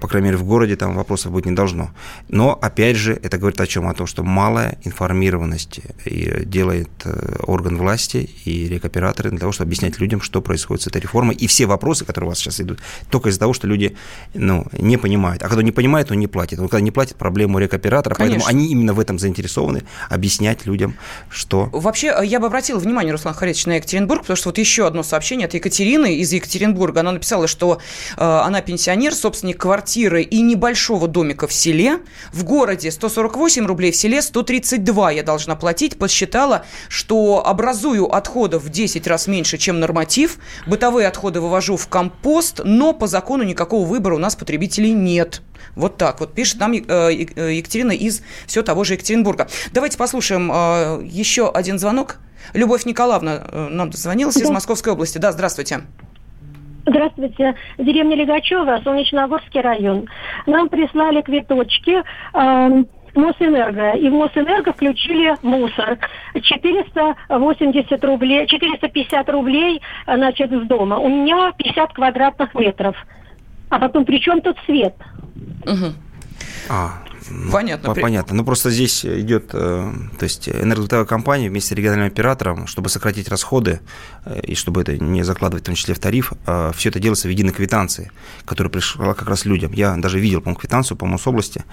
по 0.00 0.08
крайней 0.08 0.26
мере, 0.26 0.36
в 0.36 0.44
городе 0.44 0.76
там 0.76 0.94
вопросов 0.94 1.32
быть 1.32 1.46
не 1.46 1.52
должно. 1.52 1.90
Но, 2.28 2.52
опять 2.52 2.96
же, 2.96 3.18
это 3.22 3.38
говорит 3.38 3.60
о 3.60 3.66
чем? 3.66 3.88
О 3.88 3.94
том, 3.94 4.06
что 4.06 4.22
малая 4.22 4.78
информированность 4.84 5.80
делает 6.04 6.90
э, 7.04 7.36
орган 7.42 7.76
власти 7.76 8.30
и 8.44 8.68
рекоператоры 8.68 9.30
для 9.30 9.38
того, 9.38 9.52
чтобы 9.52 9.68
объяснять 9.68 9.98
людям, 9.98 10.20
что 10.20 10.40
происходит 10.40 10.82
с 10.82 10.86
этой 10.86 11.00
реформой. 11.00 11.34
И 11.34 11.46
все 11.46 11.66
вопросы, 11.66 12.04
которые 12.04 12.28
у 12.28 12.30
вас 12.30 12.38
сейчас 12.38 12.60
идут, 12.60 12.78
только 13.10 13.30
из-за 13.30 13.40
того, 13.40 13.52
что 13.52 13.66
люди 13.66 13.96
ну, 14.34 14.66
не 14.72 14.96
понимают. 14.96 15.42
А 15.42 15.48
когда 15.48 15.62
не 15.62 15.72
понимает, 15.72 16.10
он 16.10 16.18
не 16.18 16.28
платит. 16.28 16.60
Он 16.60 16.68
когда 16.68 16.80
не 16.80 16.90
платит, 16.90 17.16
проблему 17.16 17.58
рекоператора. 17.58 18.14
Конечно. 18.14 18.40
Поэтому 18.40 18.56
они 18.56 18.70
именно 18.70 18.94
в 18.94 19.00
этом 19.00 19.18
заинтересованы, 19.18 19.82
объяснять 20.08 20.66
людям, 20.66 20.96
что... 21.28 21.68
Вообще, 21.72 22.14
э, 22.18 22.24
я 22.24 22.40
бы 22.40 22.46
обратила 22.46 22.78
внимание, 22.78 23.12
Руслан 23.12 23.34
Харитович, 23.34 23.66
на 23.66 23.76
Екатеринбург, 23.76 24.22
потому 24.22 24.36
что 24.36 24.48
вот 24.48 24.58
еще 24.58 24.86
одно 24.86 25.02
сообщение 25.02 25.46
от 25.46 25.54
Екатерины 25.54 26.16
из 26.16 26.32
Екатеринбурга. 26.32 27.00
Она 27.00 27.12
написала, 27.12 27.46
что 27.46 27.78
э, 28.16 28.24
она 28.24 28.60
пенсионер, 28.60 29.14
собственник 29.14 29.58
квартиры 29.58 30.22
и 30.22 30.40
небольшого 30.40 31.08
домика 31.08 31.46
в 31.46 31.52
селе. 31.52 32.00
В 32.32 32.44
городе 32.44 32.90
148 32.90 33.66
рублей, 33.66 33.92
в 33.92 33.96
селе 33.96 34.22
132 34.22 35.12
я 35.12 35.22
должна 35.22 35.56
платить. 35.56 35.98
Посчитала, 35.98 36.64
что 36.88 37.46
образую 37.46 38.12
отходов 38.14 38.64
в 38.64 38.68
10 38.70 39.06
раз 39.06 39.26
меньше, 39.26 39.58
чем 39.58 39.80
норматив. 39.80 40.38
Бытовые 40.66 41.08
отходы 41.08 41.40
вывожу 41.40 41.76
в 41.76 41.88
компост, 41.88 42.60
но 42.64 42.92
по 42.92 43.06
закону 43.06 43.44
никакого 43.44 43.86
выбора 43.86 44.16
у 44.16 44.18
нас 44.18 44.36
потребителей 44.36 44.92
нет. 44.92 45.42
Вот 45.74 45.96
так 45.96 46.20
вот 46.20 46.34
пишет 46.34 46.60
нам 46.60 46.72
э, 46.72 46.80
э, 46.86 47.54
Екатерина 47.54 47.92
из 47.92 48.22
все 48.46 48.62
того 48.62 48.84
же 48.84 48.94
Екатеринбурга. 48.94 49.48
Давайте 49.82 49.98
послушаем 49.98 50.48
э, 50.52 51.00
еще 51.06 51.50
один 51.50 51.76
звонок. 51.76 52.18
Любовь 52.54 52.84
Николаевна 52.84 53.42
нам 53.52 53.90
дозвонилась 53.90 54.36
да. 54.36 54.44
из 54.44 54.48
Московской 54.48 54.92
области. 54.92 55.18
Да, 55.18 55.32
здравствуйте. 55.32 55.80
Здравствуйте. 56.86 57.56
Деревня 57.78 58.14
Легачева, 58.14 58.80
Солнечногорский 58.84 59.60
район. 59.60 60.06
Нам 60.46 60.68
прислали 60.68 61.20
квиточки. 61.22 62.00
Э, 62.32 62.84
Мосэнерго. 63.16 63.94
И 63.94 64.08
в 64.08 64.12
Мосэнерго 64.12 64.72
включили 64.72 65.36
мусор. 65.42 65.98
480 66.40 68.04
рублей, 68.04 68.46
450 68.46 69.28
рублей, 69.30 69.82
значит, 70.06 70.52
с 70.52 70.66
дома. 70.68 70.98
У 70.98 71.08
меня 71.08 71.50
50 71.58 71.92
квадратных 71.92 72.54
метров. 72.54 72.94
А 73.68 73.80
потом, 73.80 74.04
при 74.04 74.20
чем 74.20 74.42
тут 74.42 74.56
свет? 74.64 74.94
Угу. 75.66 75.92
А, 76.70 77.02
Понятно. 77.50 77.94
Понятно. 77.94 78.36
Ну, 78.36 78.44
просто 78.44 78.70
здесь 78.70 79.04
идет, 79.04 79.50
э, 79.52 79.92
то 80.18 80.22
есть 80.24 80.48
энергосбытовая 80.48 81.04
компания 81.04 81.48
вместе 81.48 81.74
с 81.74 81.76
региональным 81.76 82.08
оператором, 82.08 82.66
чтобы 82.66 82.88
сократить 82.88 83.28
расходы 83.28 83.80
и 84.42 84.54
чтобы 84.54 84.82
это 84.82 84.96
не 84.96 85.22
закладывать 85.22 85.64
в 85.64 85.66
том 85.66 85.74
числе 85.74 85.94
в 85.94 85.98
тариф, 85.98 86.32
э, 86.46 86.72
все 86.74 86.88
это 86.88 87.00
делается 87.00 87.28
в 87.28 87.30
единой 87.30 87.52
квитанции, 87.52 88.10
которая 88.44 88.70
пришла 88.70 89.14
как 89.14 89.28
раз 89.28 89.44
людям. 89.44 89.72
Я 89.72 89.96
даже 89.96 90.18
видел, 90.20 90.40
по-моему, 90.40 90.60
квитанцию 90.60 90.96
по 90.96 91.06
области, 91.26 91.64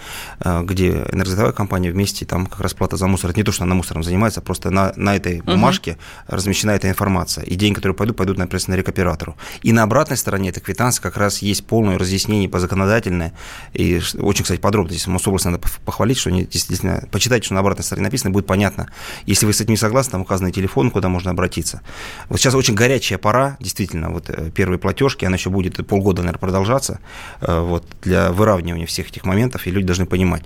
где 0.63 0.89
энергосбытовая 1.11 1.51
компания 1.51 1.91
вместе, 1.91 2.25
там 2.25 2.45
как 2.45 2.59
раз 2.59 2.73
плата 2.73 2.97
за 2.97 3.07
мусор. 3.07 3.31
Это 3.31 3.39
не 3.39 3.43
то, 3.43 3.51
что 3.51 3.63
она 3.63 3.75
мусором 3.75 4.03
занимается, 4.03 4.41
просто 4.41 4.69
на, 4.69 4.93
на 4.95 5.15
этой 5.15 5.41
бумажке 5.41 5.91
угу. 5.91 5.99
размещена 6.35 6.71
эта 6.71 6.89
информация. 6.89 7.43
И 7.43 7.55
деньги, 7.55 7.75
которые 7.75 7.95
пойдут, 7.95 8.17
пойдут, 8.17 8.37
например, 8.37 8.63
на 8.67 8.73
рекоператору. 8.75 9.37
И 9.61 9.71
на 9.71 9.83
обратной 9.83 10.17
стороне 10.17 10.49
этой 10.49 10.61
квитанции 10.61 11.01
как 11.01 11.17
раз 11.17 11.39
есть 11.39 11.65
полное 11.65 11.97
разъяснение 11.97 12.49
по 12.49 12.59
законодательное. 12.59 13.33
И 13.73 14.01
очень, 14.19 14.43
кстати, 14.43 14.59
подробно 14.59 14.91
здесь 14.91 15.07
Мособласть 15.07 15.45
надо 15.45 15.59
похвалить, 15.85 16.17
что 16.17 16.29
они 16.29 16.45
действительно, 16.45 17.07
почитайте, 17.11 17.45
что 17.45 17.53
на 17.53 17.61
обратной 17.61 17.83
стороне 17.83 18.05
написано, 18.05 18.31
будет 18.31 18.45
понятно. 18.45 18.89
Если 19.25 19.45
вы 19.45 19.53
с 19.53 19.61
этим 19.61 19.71
не 19.71 19.77
согласны, 19.77 20.11
там 20.11 20.21
указанный 20.21 20.51
телефон, 20.51 20.91
куда 20.91 21.09
можно 21.09 21.31
обратиться. 21.31 21.81
Вот 22.29 22.38
сейчас 22.39 22.55
очень 22.55 22.73
горячая 22.73 23.17
пора, 23.17 23.57
действительно, 23.59 24.09
вот 24.09 24.29
э, 24.29 24.49
первые 24.51 24.79
платежки, 24.79 25.25
она 25.25 25.35
еще 25.35 25.49
будет 25.49 25.85
полгода, 25.85 26.21
наверное, 26.21 26.39
продолжаться, 26.39 26.99
э, 27.41 27.59
вот, 27.59 27.85
для 28.01 28.31
выравнивания 28.31 28.85
всех 28.85 29.09
этих 29.09 29.25
моментов, 29.25 29.67
и 29.67 29.71
люди 29.71 29.85
должны 29.85 30.05
понимать. 30.05 30.43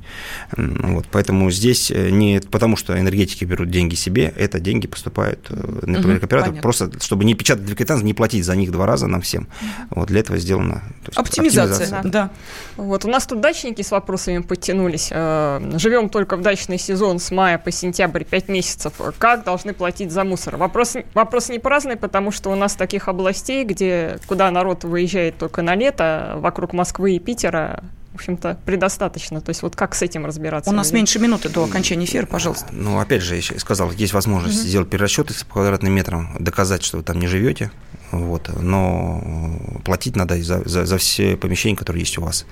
Вот, 0.57 1.05
поэтому 1.11 1.51
здесь 1.51 1.91
э, 1.91 2.09
не 2.09 2.41
потому, 2.51 2.75
что 2.75 2.99
энергетики 2.99 3.45
берут 3.45 3.69
деньги 3.69 3.95
себе, 3.95 4.33
это 4.35 4.59
деньги 4.59 4.87
поступают, 4.87 5.49
например, 5.49 6.17
угу, 6.17 6.25
оператор, 6.25 6.53
просто 6.61 6.91
чтобы 6.99 7.25
не 7.25 7.35
печатать 7.35 7.65
две 7.65 7.75
квитанции, 7.75 8.05
не 8.05 8.13
платить 8.13 8.45
за 8.45 8.55
них 8.55 8.71
два 8.71 8.85
раза 8.85 9.07
нам 9.07 9.21
всем. 9.21 9.47
Вот 9.89 10.07
для 10.07 10.21
этого 10.21 10.37
сделано. 10.37 10.83
Оптимизация, 11.15 11.85
оптимизация. 11.85 12.11
Да. 12.11 12.31
Вот 12.77 13.05
у 13.05 13.09
нас 13.09 13.27
тут 13.27 13.41
дачники 13.41 13.81
с 13.81 13.91
вопросами 13.91 14.39
подтянулись. 14.39 15.09
Живем 15.09 16.09
только 16.09 16.37
в 16.37 16.41
дачный 16.41 16.79
сезон 16.79 17.19
с 17.19 17.31
мая 17.31 17.57
по 17.57 17.71
сентябрь 17.71 18.23
5 18.23 18.49
месяцев. 18.49 18.93
Как 19.17 19.43
должны 19.43 19.73
платить 19.73 20.11
за 20.11 20.23
мусор? 20.23 20.57
Вопрос, 20.57 20.95
вопрос 21.13 21.49
не 21.49 21.59
праздный, 21.83 21.97
потому 21.97 22.31
что 22.31 22.49
у 22.49 22.55
нас 22.55 22.75
таких 22.75 23.07
областей, 23.07 23.65
где, 23.65 24.19
куда 24.27 24.49
народ 24.51 24.83
выезжает 24.83 25.37
только 25.37 25.61
на 25.61 25.75
лето, 25.75 26.35
вокруг 26.37 26.73
Москвы 26.73 27.15
и 27.15 27.19
Питера 27.19 27.83
в 28.11 28.15
общем-то, 28.17 28.59
предостаточно. 28.63 29.41
То 29.41 29.49
есть 29.49 29.63
вот 29.63 29.75
как 29.75 29.95
с 29.95 30.03
этим 30.03 30.27
разбираться? 30.27 30.69
У 30.69 30.73
нас 30.73 30.91
меньше 30.91 31.17
минуты 31.17 31.49
до 31.49 31.63
окончания 31.63 32.05
эфира, 32.05 32.27
пожалуйста. 32.27 32.67
Ну, 32.71 32.99
опять 32.99 33.23
же, 33.23 33.37
я 33.37 33.41
сказал, 33.57 33.89
есть 33.89 34.13
возможность 34.13 34.59
угу. 34.59 34.67
сделать 34.67 34.87
перерасчеты 34.87 35.33
по 35.45 35.53
квадратным 35.53 35.91
метрам, 35.91 36.35
доказать, 36.39 36.83
что 36.83 36.97
вы 36.97 37.03
там 37.03 37.19
не 37.19 37.25
живете, 37.25 37.71
вот, 38.11 38.51
но 38.61 39.59
платить 39.83 40.15
надо 40.15 40.39
за, 40.43 40.61
за, 40.63 40.85
за 40.85 40.97
все 40.99 41.35
помещения, 41.37 41.75
которые 41.75 42.01
есть 42.01 42.19
у 42.19 42.21
вас. 42.21 42.45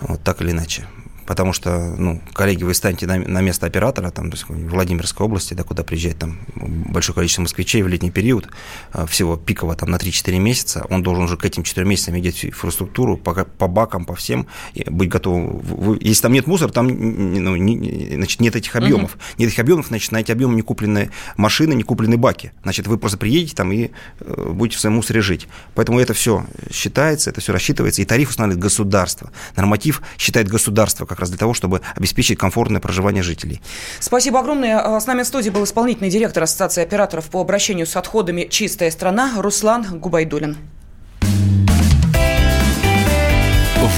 Вот 0.00 0.22
так 0.22 0.40
или 0.42 0.52
иначе 0.52 0.84
потому 1.28 1.52
что, 1.52 1.94
ну, 1.98 2.22
коллеги, 2.32 2.64
вы 2.64 2.72
станете 2.72 3.06
на, 3.06 3.18
на 3.18 3.42
место 3.42 3.66
оператора, 3.66 4.10
там, 4.10 4.30
в 4.30 4.70
Владимирской 4.70 5.26
области, 5.26 5.52
да, 5.52 5.62
куда 5.62 5.82
приезжает 5.84 6.18
там 6.18 6.38
большое 6.56 7.14
количество 7.14 7.42
москвичей 7.42 7.82
в 7.82 7.88
летний 7.88 8.10
период, 8.10 8.48
а, 8.92 9.04
всего 9.04 9.36
пиково 9.36 9.76
там 9.76 9.90
на 9.90 9.96
3-4 9.96 10.38
месяца, 10.38 10.86
он 10.88 11.02
должен 11.02 11.24
уже 11.24 11.36
к 11.36 11.44
этим 11.44 11.64
4 11.64 11.86
месяцам 11.86 12.14
иметь 12.14 12.46
инфраструктуру 12.46 13.18
по, 13.18 13.44
по 13.44 13.68
бакам, 13.68 14.06
по 14.06 14.14
всем, 14.14 14.46
быть 14.86 15.10
готовым. 15.10 15.58
Вы, 15.58 15.98
если 16.00 16.22
там 16.22 16.32
нет 16.32 16.46
мусора, 16.46 16.70
там 16.70 16.86
ну, 16.86 17.56
не, 17.56 18.14
значит, 18.14 18.40
нет 18.40 18.56
этих 18.56 18.74
объемов. 18.74 19.16
Uh-huh. 19.16 19.34
Нет 19.36 19.48
этих 19.50 19.58
объемов, 19.58 19.88
значит, 19.88 20.10
на 20.12 20.20
эти 20.20 20.32
объемы 20.32 20.54
не 20.54 20.62
куплены 20.62 21.10
машины, 21.36 21.74
не 21.74 21.82
куплены 21.82 22.16
баки. 22.16 22.52
Значит, 22.62 22.86
вы 22.86 22.96
просто 22.96 23.18
приедете 23.18 23.54
там 23.54 23.70
и 23.70 23.90
э, 24.20 24.50
будете 24.54 24.78
в 24.78 24.80
своем 24.80 24.96
мусоре 24.96 25.20
жить. 25.20 25.46
Поэтому 25.74 26.00
это 26.00 26.14
все 26.14 26.46
считается, 26.72 27.28
это 27.28 27.42
все 27.42 27.52
рассчитывается, 27.52 28.00
и 28.00 28.06
тариф 28.06 28.30
устанавливает 28.30 28.62
государство. 28.62 29.30
Норматив 29.56 30.00
считает 30.16 30.48
государство 30.48 31.04
как 31.04 31.17
как 31.18 31.22
раз 31.22 31.30
для 31.30 31.38
того, 31.38 31.52
чтобы 31.52 31.80
обеспечить 31.96 32.38
комфортное 32.38 32.80
проживание 32.80 33.24
жителей. 33.24 33.60
Спасибо 33.98 34.38
огромное. 34.38 34.78
А, 34.78 35.00
с 35.00 35.06
нами 35.06 35.24
в 35.24 35.26
студии 35.26 35.50
был 35.50 35.64
исполнительный 35.64 36.10
директор 36.10 36.44
Ассоциации 36.44 36.82
операторов 36.82 37.28
по 37.28 37.40
обращению 37.40 37.86
с 37.86 37.96
отходами 37.96 38.46
«Чистая 38.48 38.92
страна» 38.92 39.32
Руслан 39.36 39.98
Губайдулин. 39.98 40.56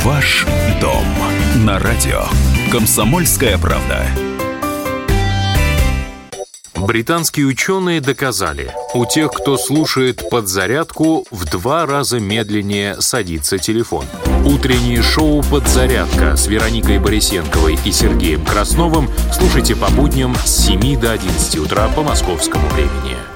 Ваш 0.03 0.47
дом 0.81 1.05
на 1.67 1.79
радио. 1.79 2.23
Комсомольская 2.73 3.59
правда. 3.59 4.07
Британские 6.75 7.47
ученые 7.47 8.01
доказали, 8.01 8.73
у 8.95 9.05
тех, 9.05 9.31
кто 9.31 9.59
слушает 9.59 10.31
подзарядку, 10.31 11.27
в 11.31 11.45
два 11.45 11.85
раза 11.85 12.19
медленнее 12.19 12.99
садится 13.03 13.59
телефон. 13.59 14.07
Утреннее 14.53 15.01
шоу 15.01 15.43
«Подзарядка» 15.45 16.37
с 16.37 16.49
Вероникой 16.49 16.99
Борисенковой 16.99 17.79
и 17.85 17.93
Сергеем 17.93 18.45
Красновым 18.45 19.09
слушайте 19.33 19.77
по 19.77 19.89
будням 19.93 20.35
с 20.45 20.67
7 20.67 21.01
до 21.01 21.13
11 21.13 21.59
утра 21.59 21.89
по 21.95 22.03
московскому 22.03 22.69
времени. 22.71 23.30